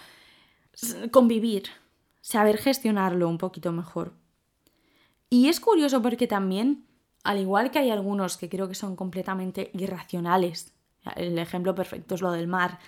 [1.11, 1.65] convivir,
[2.21, 4.15] saber gestionarlo un poquito mejor.
[5.31, 6.89] Y es curioso porque también
[7.25, 10.73] al igual que hay algunos que creo que son completamente irracionales.
[11.17, 12.79] El ejemplo perfecto es lo del mar.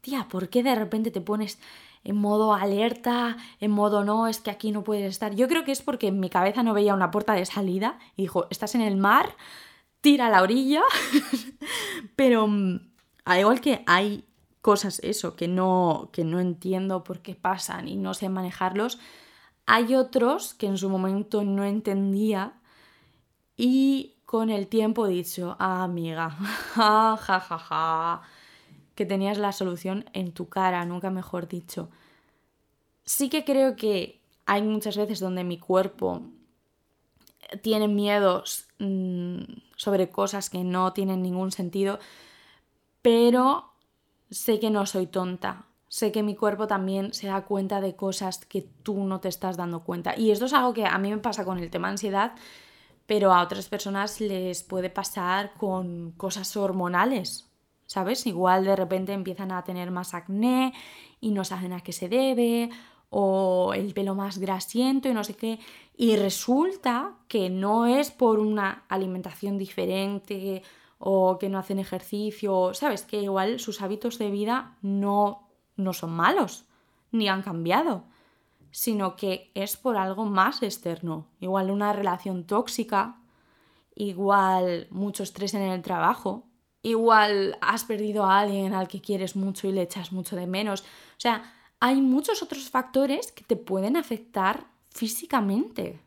[0.00, 1.58] Tía, ¿por qué de repente te pones
[2.04, 5.34] en modo alerta, en modo no, es que aquí no puedes estar?
[5.34, 8.22] Yo creo que es porque en mi cabeza no veía una puerta de salida y
[8.22, 9.34] dijo, estás en el mar,
[10.00, 10.82] tira a la orilla.
[12.16, 12.92] Pero mm,
[13.24, 14.24] al igual que hay
[14.62, 18.98] cosas eso que no que no entiendo por qué pasan y no sé manejarlos,
[19.66, 22.54] hay otros que en su momento no entendía
[23.56, 26.30] y con el tiempo he dicho, ah, amiga,
[26.74, 28.22] ja, ja, ja, ja,
[28.94, 31.88] que tenías la solución en tu cara, nunca mejor dicho.
[33.04, 36.22] Sí que creo que hay muchas veces donde mi cuerpo
[37.62, 39.42] tiene miedos mm,
[39.76, 41.98] sobre cosas que no tienen ningún sentido,
[43.02, 43.72] pero
[44.30, 45.66] sé que no soy tonta.
[45.90, 49.58] Sé que mi cuerpo también se da cuenta de cosas que tú no te estás
[49.58, 50.16] dando cuenta.
[50.16, 52.32] Y esto es algo que a mí me pasa con el tema ansiedad
[53.10, 57.50] pero a otras personas les puede pasar con cosas hormonales,
[57.84, 58.24] ¿sabes?
[58.24, 60.72] Igual de repente empiezan a tener más acné
[61.20, 62.70] y no saben a qué se debe,
[63.08, 65.58] o el pelo más grasiento y no sé qué,
[65.96, 70.62] y resulta que no es por una alimentación diferente
[71.00, 73.02] o que no hacen ejercicio, ¿sabes?
[73.02, 76.64] Que igual sus hábitos de vida no, no son malos,
[77.12, 78.04] ni han cambiado
[78.70, 81.26] sino que es por algo más externo.
[81.40, 83.20] Igual una relación tóxica,
[83.94, 86.46] igual mucho estrés en el trabajo,
[86.82, 90.82] igual has perdido a alguien al que quieres mucho y le echas mucho de menos.
[90.82, 96.00] O sea, hay muchos otros factores que te pueden afectar físicamente.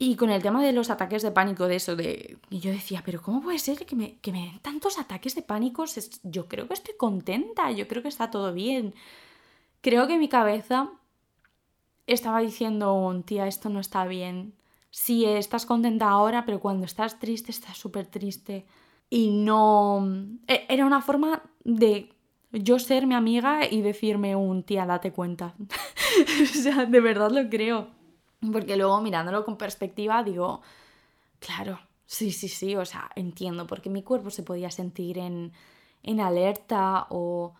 [0.00, 2.38] Y con el tema de los ataques de pánico, de eso, de.
[2.50, 5.42] Y yo decía, pero ¿cómo puede ser que me, que me den tantos ataques de
[5.42, 5.84] pánico?
[6.22, 8.94] Yo creo que estoy contenta, yo creo que está todo bien.
[9.80, 10.92] Creo que mi cabeza
[12.06, 14.54] estaba diciendo, tía, esto no está bien.
[14.90, 18.66] Sí, estás contenta ahora, pero cuando estás triste, estás súper triste.
[19.10, 20.06] Y no.
[20.46, 22.14] E, era una forma de
[22.52, 25.54] yo ser mi amiga y decirme un tía, date cuenta.
[26.42, 27.97] o sea, de verdad lo creo.
[28.52, 30.62] Porque luego mirándolo con perspectiva digo,
[31.40, 35.52] claro, sí, sí, sí, o sea, entiendo, porque mi cuerpo se podía sentir en,
[36.02, 37.54] en alerta o...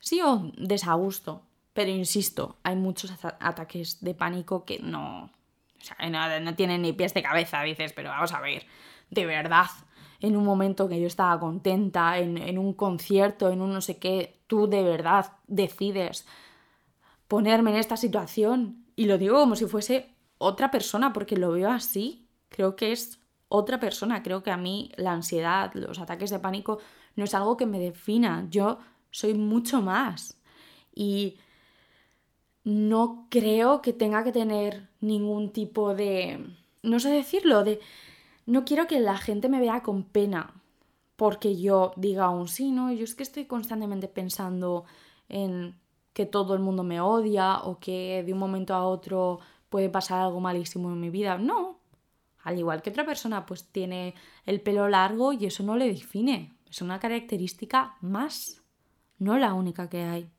[0.00, 1.42] Sí, o desagusto.
[1.72, 5.24] Pero insisto, hay muchos ataques de pánico que no...
[5.80, 8.64] O sea, no, no tienen ni pies de cabeza, dices, pero vamos a ver,
[9.10, 9.66] de verdad,
[10.20, 13.98] en un momento que yo estaba contenta, en, en un concierto, en un no sé
[13.98, 16.26] qué, tú de verdad decides
[17.28, 18.83] ponerme en esta situación.
[18.96, 22.26] Y lo digo como si fuese otra persona, porque lo veo así.
[22.48, 24.22] Creo que es otra persona.
[24.22, 26.78] Creo que a mí la ansiedad, los ataques de pánico,
[27.16, 28.46] no es algo que me defina.
[28.50, 28.78] Yo
[29.10, 30.38] soy mucho más.
[30.94, 31.38] Y
[32.64, 36.46] no creo que tenga que tener ningún tipo de...
[36.82, 37.80] no sé decirlo, de...
[38.46, 40.62] no quiero que la gente me vea con pena
[41.16, 42.92] porque yo diga un sí, ¿no?
[42.92, 44.84] Yo es que estoy constantemente pensando
[45.28, 45.76] en
[46.14, 50.22] que todo el mundo me odia o que de un momento a otro puede pasar
[50.22, 51.36] algo malísimo en mi vida.
[51.36, 51.80] No.
[52.44, 54.14] Al igual que otra persona pues tiene
[54.46, 56.56] el pelo largo y eso no le define.
[56.70, 58.62] Es una característica más,
[59.18, 60.30] no la única que hay.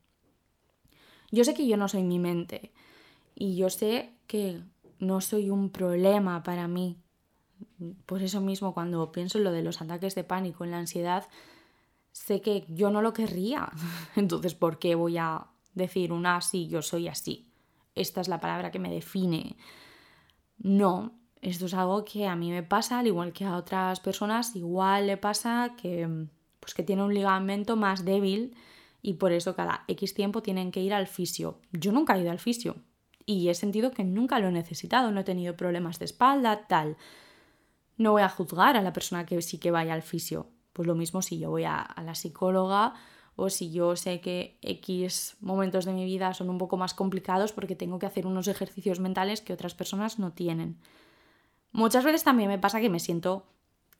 [1.31, 2.71] Yo sé que yo no soy mi mente
[3.35, 4.61] y yo sé que
[4.99, 6.97] no soy un problema para mí.
[8.05, 11.27] Por eso mismo cuando pienso en lo de los ataques de pánico, en la ansiedad,
[12.13, 13.69] sé que yo no lo querría.
[14.15, 17.47] Entonces, ¿por qué voy a decir una así, yo soy así.
[17.93, 19.55] Esta es la palabra que me define.
[20.57, 24.55] No, esto es algo que a mí me pasa, al igual que a otras personas,
[24.55, 26.27] igual le pasa que,
[26.59, 28.55] pues que tiene un ligamento más débil
[29.01, 31.59] y por eso cada X tiempo tienen que ir al fisio.
[31.71, 32.77] Yo nunca he ido al fisio
[33.25, 36.97] y he sentido que nunca lo he necesitado, no he tenido problemas de espalda, tal.
[37.97, 40.47] No voy a juzgar a la persona que sí que vaya al fisio.
[40.73, 42.95] Pues lo mismo si yo voy a, a la psicóloga
[43.35, 47.51] o si yo sé que X momentos de mi vida son un poco más complicados
[47.51, 50.77] porque tengo que hacer unos ejercicios mentales que otras personas no tienen.
[51.71, 53.45] Muchas veces también me pasa que me siento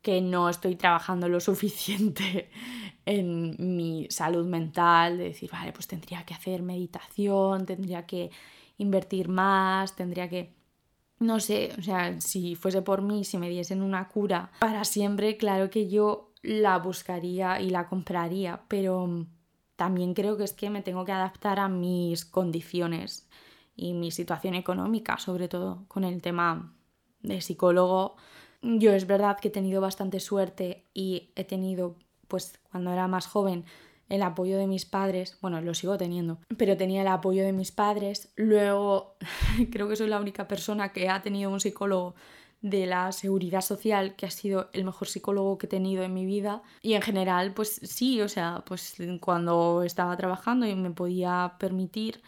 [0.02, 2.50] que no estoy trabajando lo suficiente
[3.06, 8.32] en mi salud mental, de decir, vale, pues tendría que hacer meditación, tendría que
[8.78, 10.54] invertir más, tendría que
[11.20, 15.38] no sé, o sea, si fuese por mí, si me diesen una cura para siempre,
[15.38, 19.26] claro que yo la buscaría y la compraría, pero
[19.76, 23.28] también creo que es que me tengo que adaptar a mis condiciones
[23.76, 26.74] y mi situación económica, sobre todo con el tema
[27.22, 28.16] de psicólogo.
[28.62, 31.96] Yo es verdad que he tenido bastante suerte y he tenido,
[32.28, 33.66] pues cuando era más joven,
[34.08, 37.72] el apoyo de mis padres, bueno, lo sigo teniendo, pero tenía el apoyo de mis
[37.72, 38.32] padres.
[38.36, 39.18] Luego
[39.72, 42.14] creo que soy la única persona que ha tenido un psicólogo
[42.66, 46.26] de la seguridad social, que ha sido el mejor psicólogo que he tenido en mi
[46.26, 46.63] vida.
[46.82, 52.24] Y en general, pues sí, o sea, pues cuando estaba trabajando y me podía permitir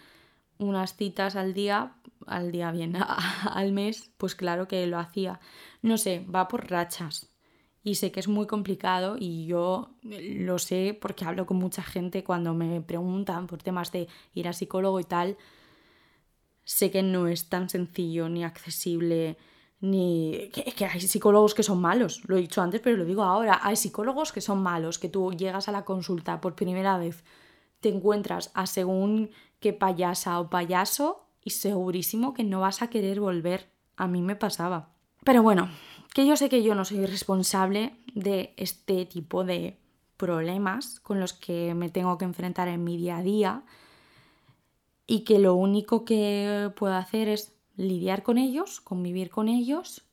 [0.60, 1.96] unas citas al día,
[2.28, 2.96] al día bien,
[3.52, 5.40] al mes, pues claro que lo hacía.
[5.82, 7.32] No sé, va por rachas.
[7.84, 12.24] Y sé que es muy complicado y yo lo sé porque hablo con mucha gente
[12.24, 15.36] cuando me preguntan por temas de ir a psicólogo y tal.
[16.64, 19.38] Sé que no es tan sencillo ni accesible
[19.80, 23.60] ni que, hay psicólogos que son malos, lo he dicho antes, pero lo digo ahora,
[23.62, 27.24] hay psicólogos que son malos, que tú llegas a la consulta por primera vez,
[27.80, 33.20] te encuentras a según qué payasa o payaso y segurísimo que no vas a querer
[33.20, 33.70] volver.
[33.96, 34.90] A mí me pasaba.
[35.24, 35.70] Pero bueno,
[36.14, 39.80] que yo sé que yo no soy responsable de este tipo de
[40.18, 43.64] problemas con los que me tengo que enfrentar en mi día a día
[45.06, 50.04] y que lo único que puedo hacer es lidiar con ellos, convivir con ellos.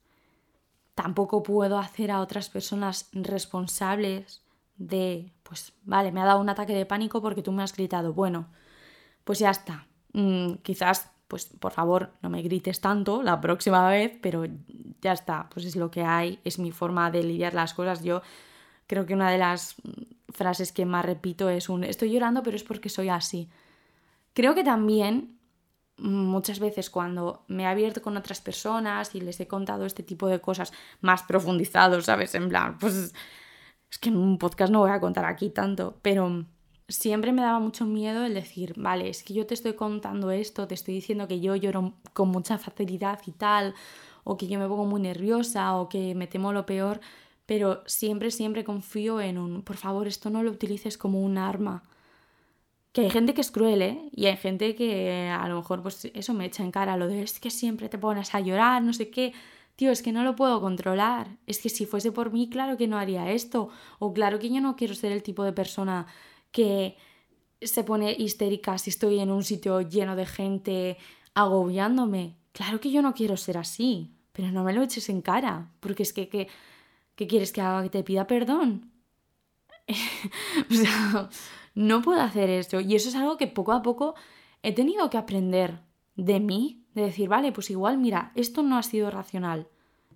[0.95, 4.43] Tampoco puedo hacer a otras personas responsables
[4.77, 8.13] de, pues, vale, me ha dado un ataque de pánico porque tú me has gritado.
[8.13, 8.47] Bueno,
[9.25, 9.87] pues ya está.
[10.13, 14.45] Mm, quizás, pues, por favor, no me grites tanto la próxima vez, pero
[15.01, 15.49] ya está.
[15.51, 18.05] Pues es lo que hay, es mi forma de lidiar las cosas.
[18.05, 18.23] Yo
[18.87, 19.77] creo que una de las
[20.29, 23.49] frases que más repito es un, estoy llorando, pero es porque soy así.
[24.35, 25.34] Creo que también
[25.97, 30.29] muchas veces cuando me he abierto con otras personas y les he contado este tipo
[30.29, 32.35] de cosas más profundizados, ¿sabes?
[32.35, 33.13] En plan, pues
[33.91, 36.47] es que en un podcast no voy a contar aquí tanto, pero
[36.89, 40.67] siempre me daba mucho miedo el decir, vale, es que yo te estoy contando esto,
[40.67, 43.75] te estoy diciendo que yo lloro con mucha facilidad y tal,
[44.25, 47.01] o que yo me pongo muy nerviosa o que me temo lo peor,
[47.47, 51.83] pero siempre, siempre confío en un, por favor, esto no lo utilices como un arma.
[52.95, 54.09] Que hay gente que es cruel, ¿eh?
[54.13, 57.23] Y hay gente que a lo mejor, pues eso me echa en cara, lo de
[57.23, 59.33] es que siempre te pones a llorar, no sé qué.
[59.75, 61.27] Tío, es que no lo puedo controlar.
[61.49, 63.69] Es que si fuese por mí, claro que no haría esto.
[63.99, 66.07] O claro que yo no quiero ser el tipo de persona
[66.53, 66.97] que
[67.61, 70.97] se pone histérica si estoy en un sitio lleno de gente
[71.35, 72.37] agobiándome.
[72.53, 76.05] Claro que yo no quiero ser así, pero no me lo eches en cara, porque
[76.05, 76.47] es que, que
[77.17, 77.83] ¿qué quieres que haga?
[77.83, 78.93] ¿Que te pida perdón?
[81.75, 82.81] no puedo hacer eso.
[82.81, 84.15] Y eso es algo que poco a poco
[84.63, 85.81] he tenido que aprender
[86.17, 89.69] de mí, de decir, vale, pues igual, mira, esto no ha sido racional.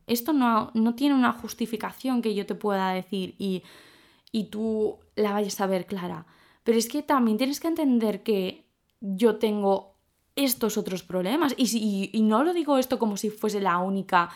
[0.06, 3.62] Esto no, no tiene una justificación que yo te pueda decir y,
[4.32, 6.26] y tú la vayas a ver clara.
[6.64, 8.66] Pero es que también tienes que entender que
[9.00, 9.96] yo tengo
[10.36, 11.54] estos otros problemas.
[11.58, 14.30] Y, y no lo digo esto como si fuese la única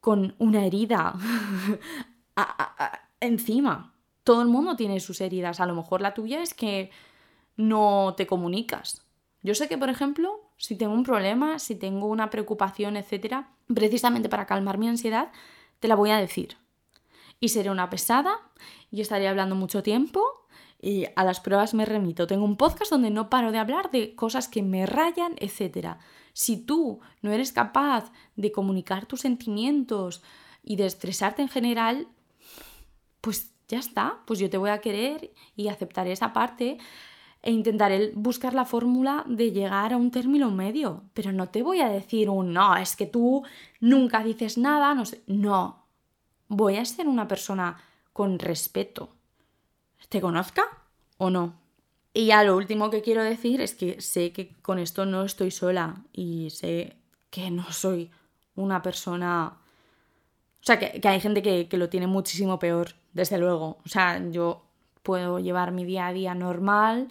[0.00, 1.14] con una herida
[3.20, 3.93] encima
[4.24, 5.60] todo el mundo tiene sus heridas.
[5.60, 6.90] A lo mejor la tuya es que
[7.56, 9.02] no te comunicas.
[9.42, 14.30] Yo sé que, por ejemplo, si tengo un problema, si tengo una preocupación, etcétera, precisamente
[14.30, 15.30] para calmar mi ansiedad,
[15.80, 16.56] te la voy a decir.
[17.40, 18.40] Y seré una pesada
[18.90, 20.46] y estaré hablando mucho tiempo
[20.80, 22.26] y a las pruebas me remito.
[22.26, 25.98] Tengo un podcast donde no paro de hablar de cosas que me rayan, etcétera.
[26.32, 30.22] Si tú no eres capaz de comunicar tus sentimientos
[30.62, 32.08] y de estresarte en general,
[33.20, 36.78] pues ya está, pues yo te voy a querer y aceptaré esa parte
[37.42, 41.80] e intentaré buscar la fórmula de llegar a un término medio, pero no te voy
[41.80, 43.44] a decir un no, es que tú
[43.80, 45.84] nunca dices nada, no sé, no,
[46.48, 47.76] voy a ser una persona
[48.14, 49.10] con respeto,
[50.08, 50.64] te conozca
[51.18, 51.54] o no.
[52.14, 55.50] Y ya lo último que quiero decir es que sé que con esto no estoy
[55.50, 56.96] sola y sé
[57.30, 58.10] que no soy
[58.54, 59.58] una persona...
[60.64, 63.76] O sea, que, hay gente que, que lo tiene muchísimo peor desde luego.
[63.84, 64.64] O sea, yo
[65.02, 67.08] puedo llevar mi día a día normal,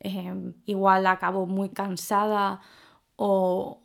[0.00, 2.60] em, igual acabo muy cansada
[3.16, 3.80] o,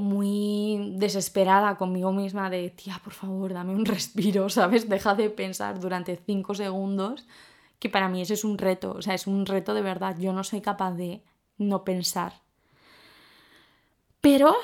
[0.00, 4.88] muy desesperada conmigo misma de, tía, por favor, dame un respiro, ¿sabes?
[4.88, 7.26] Deja de pensar durante cinco segundos,
[7.78, 10.32] que para mí ese es un reto, o sea, es un reto de verdad, yo
[10.32, 11.22] no soy capaz de
[11.58, 12.32] no pensar.
[14.20, 14.56] Pero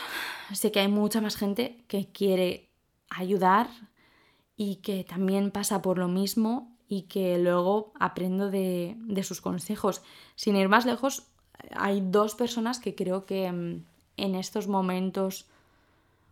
[0.53, 2.71] sé que hay mucha más gente que quiere
[3.17, 3.69] ayudar,
[4.57, 10.03] y que también pasa por lo mismo y que luego aprendo de, sus consejos.
[10.37, 11.27] Sin ir más lejos,
[11.75, 13.85] hay dos personas que creo que mm,
[14.17, 15.47] en estos momentos,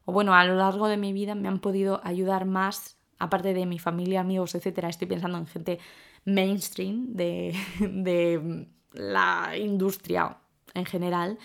[0.04, 3.66] o bueno, a lo largo de mi vida me han podido ayudar más, aparte de
[3.66, 4.84] mi familia, amigos, etc.
[4.84, 5.78] Estoy pensando en gente
[6.24, 10.36] mainstream de, de mm, la industria
[10.74, 11.38] en general.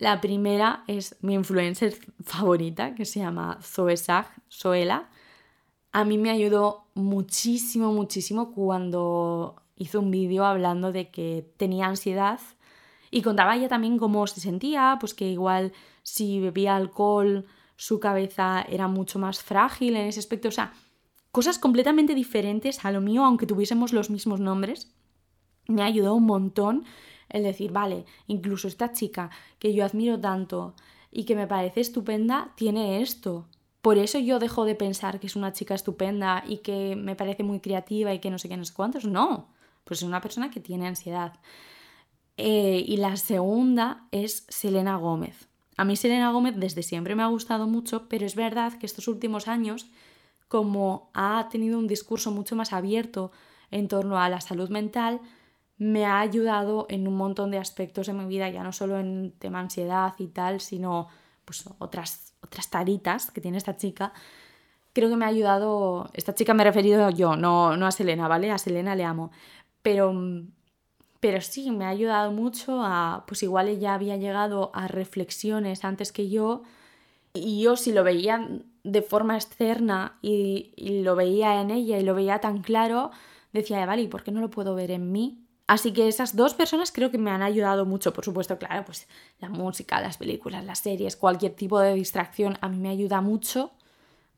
[0.00, 5.08] La primera es mi influencer favorita, que se llama Zoe Sag, Zoela
[5.92, 12.38] a mí me ayudó muchísimo, muchísimo cuando hizo un vídeo hablando de que tenía ansiedad
[13.10, 15.72] y contaba ella también cómo se sentía, pues que igual
[16.02, 17.46] si bebía alcohol
[17.76, 20.74] su cabeza era mucho más frágil en ese aspecto, o sea,
[21.32, 24.92] cosas completamente diferentes a lo mío, aunque tuviésemos los mismos nombres.
[25.66, 26.84] Me ayudó un montón
[27.30, 30.74] el decir, vale, incluso esta chica que yo admiro tanto
[31.10, 33.46] y que me parece estupenda, tiene esto
[33.82, 37.42] por eso yo dejo de pensar que es una chica estupenda y que me parece
[37.42, 39.06] muy creativa y que no sé qué, no sé cuántos.
[39.06, 39.48] No,
[39.84, 41.34] pues es una persona que tiene ansiedad.
[42.36, 45.48] Eh, y la segunda es Selena Gómez.
[45.78, 49.08] A mí Selena Gómez desde siempre me ha gustado mucho, pero es verdad que estos
[49.08, 49.86] últimos años,
[50.46, 53.32] como ha tenido un discurso mucho más abierto
[53.70, 55.20] en torno a la salud mental,
[55.80, 59.32] me ha ayudado en un montón de aspectos de mi vida, ya no solo en
[59.38, 61.08] tema ansiedad y tal, sino
[61.46, 64.12] pues otras, otras taritas que tiene esta chica,
[64.92, 68.28] creo que me ha ayudado, esta chica me he referido yo, no, no a Selena,
[68.28, 68.50] ¿vale?
[68.50, 69.30] A Selena le amo,
[69.80, 70.12] pero,
[71.18, 76.12] pero sí, me ha ayudado mucho a, pues igual ella había llegado a reflexiones antes
[76.12, 76.62] que yo
[77.32, 78.50] y yo si lo veía
[78.84, 83.12] de forma externa y, y lo veía en ella y lo veía tan claro,
[83.54, 85.46] decía, vale, ¿y por qué no lo puedo ver en mí?
[85.70, 89.06] Así que esas dos personas creo que me han ayudado mucho, por supuesto, claro, pues
[89.38, 93.70] la música, las películas, las series, cualquier tipo de distracción a mí me ayuda mucho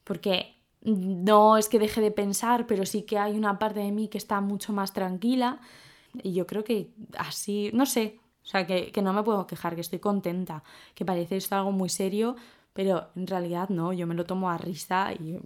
[0.05, 4.09] porque no es que deje de pensar, pero sí que hay una parte de mí
[4.09, 5.59] que está mucho más tranquila
[6.23, 9.75] y yo creo que así, no sé, o sea, que, que no me puedo quejar,
[9.75, 10.63] que estoy contenta,
[10.95, 12.37] que parece esto algo muy serio,
[12.75, 15.41] pero en realidad no, yo me lo tomo a risa y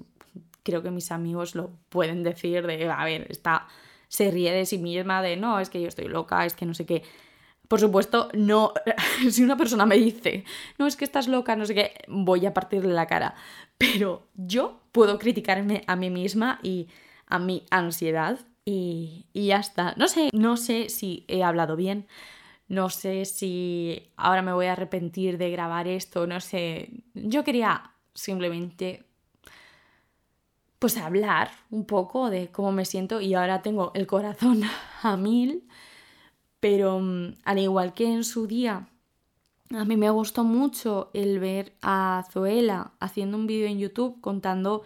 [0.64, 3.68] creo que mis amigos lo pueden decir de, a ver, está
[4.08, 6.74] se ríe de sí misma de no, es que yo estoy loca, es que no
[6.74, 7.02] sé qué.
[7.68, 8.72] Por supuesto, no.
[9.30, 10.44] Si una persona me dice,
[10.78, 13.34] no es que estás loca, no sé qué, voy a partirle la cara.
[13.78, 16.88] Pero yo puedo criticarme a mí misma y
[17.26, 19.94] a mi ansiedad y, y ya está.
[19.96, 22.06] No sé, no sé si he hablado bien.
[22.68, 26.90] No sé si ahora me voy a arrepentir de grabar esto, no sé.
[27.14, 29.05] Yo quería simplemente
[30.78, 34.62] pues hablar un poco de cómo me siento y ahora tengo el corazón
[35.02, 35.66] a mil
[36.60, 38.88] pero mm, al igual que en su día,
[39.70, 44.82] a mí me gustó mucho el ver a Zoela haciendo un vídeo en YouTube contando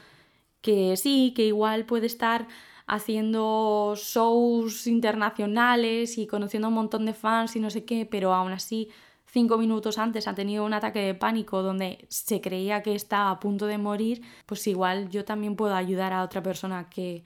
[0.60, 2.48] que sí, que igual puede estar
[2.86, 8.52] haciendo shows internacionales y conociendo un montón de fans y no sé qué, pero aún
[8.52, 8.90] así
[9.32, 13.40] cinco minutos antes ha tenido un ataque de pánico donde se creía que estaba a
[13.40, 17.24] punto de morir, pues igual yo también puedo ayudar a otra persona que,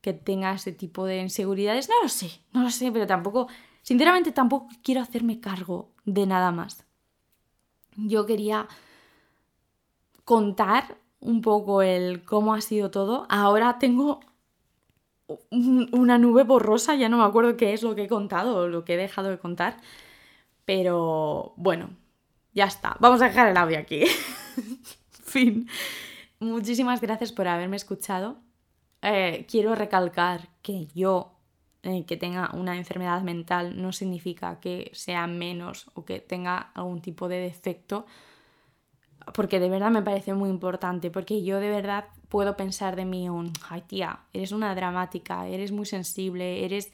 [0.00, 1.88] que tenga ese tipo de inseguridades.
[1.88, 3.48] No lo sé, no lo sé, pero tampoco,
[3.82, 6.84] sinceramente tampoco quiero hacerme cargo de nada más.
[7.96, 8.66] Yo quería
[10.24, 13.26] contar un poco el cómo ha sido todo.
[13.28, 14.20] Ahora tengo
[15.50, 18.84] una nube borrosa, ya no me acuerdo qué es lo que he contado o lo
[18.84, 19.76] que he dejado de contar.
[20.64, 21.90] Pero bueno,
[22.52, 22.96] ya está.
[23.00, 24.04] Vamos a dejar el audio aquí.
[25.10, 25.68] fin.
[26.38, 28.38] Muchísimas gracias por haberme escuchado.
[29.02, 31.40] Eh, quiero recalcar que yo
[31.82, 37.00] eh, que tenga una enfermedad mental no significa que sea menos o que tenga algún
[37.00, 38.04] tipo de defecto,
[39.32, 43.30] porque de verdad me parece muy importante, porque yo de verdad puedo pensar de mí
[43.30, 46.92] un, ay tía, eres una dramática, eres muy sensible, eres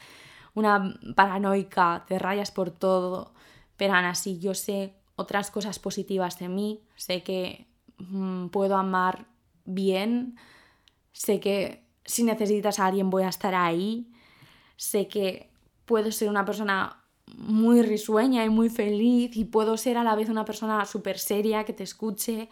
[0.55, 3.35] una paranoica, te rayas por todo,
[3.77, 7.67] pero aún así yo sé otras cosas positivas de mí, sé que
[7.99, 9.27] mm, puedo amar
[9.65, 10.37] bien,
[11.13, 14.13] sé que si necesitas a alguien voy a estar ahí,
[14.77, 15.51] sé que
[15.85, 20.29] puedo ser una persona muy risueña y muy feliz y puedo ser a la vez
[20.29, 22.49] una persona súper seria que te escuche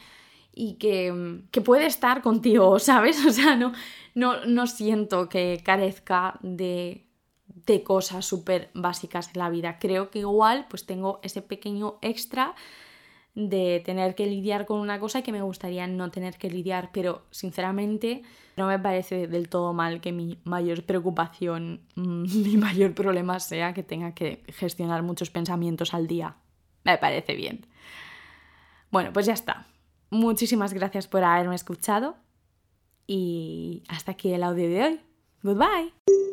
[0.52, 3.24] y que, que, puede estar contigo, ¿sabes?
[3.24, 3.72] O sea, no,
[4.14, 7.03] no, no siento que carezca de,
[7.46, 9.78] de cosas súper básicas en la vida.
[9.78, 12.54] Creo que igual pues tengo ese pequeño extra
[13.34, 17.22] de tener que lidiar con una cosa que me gustaría no tener que lidiar, pero
[17.30, 18.22] sinceramente
[18.56, 23.82] no me parece del todo mal que mi mayor preocupación, mi mayor problema sea que
[23.82, 26.36] tenga que gestionar muchos pensamientos al día.
[26.84, 27.66] Me parece bien.
[28.90, 29.66] Bueno, pues ya está.
[30.10, 32.16] Muchísimas gracias por haberme escuchado
[33.06, 35.00] y hasta aquí el audio de hoy.
[35.42, 36.23] Goodbye.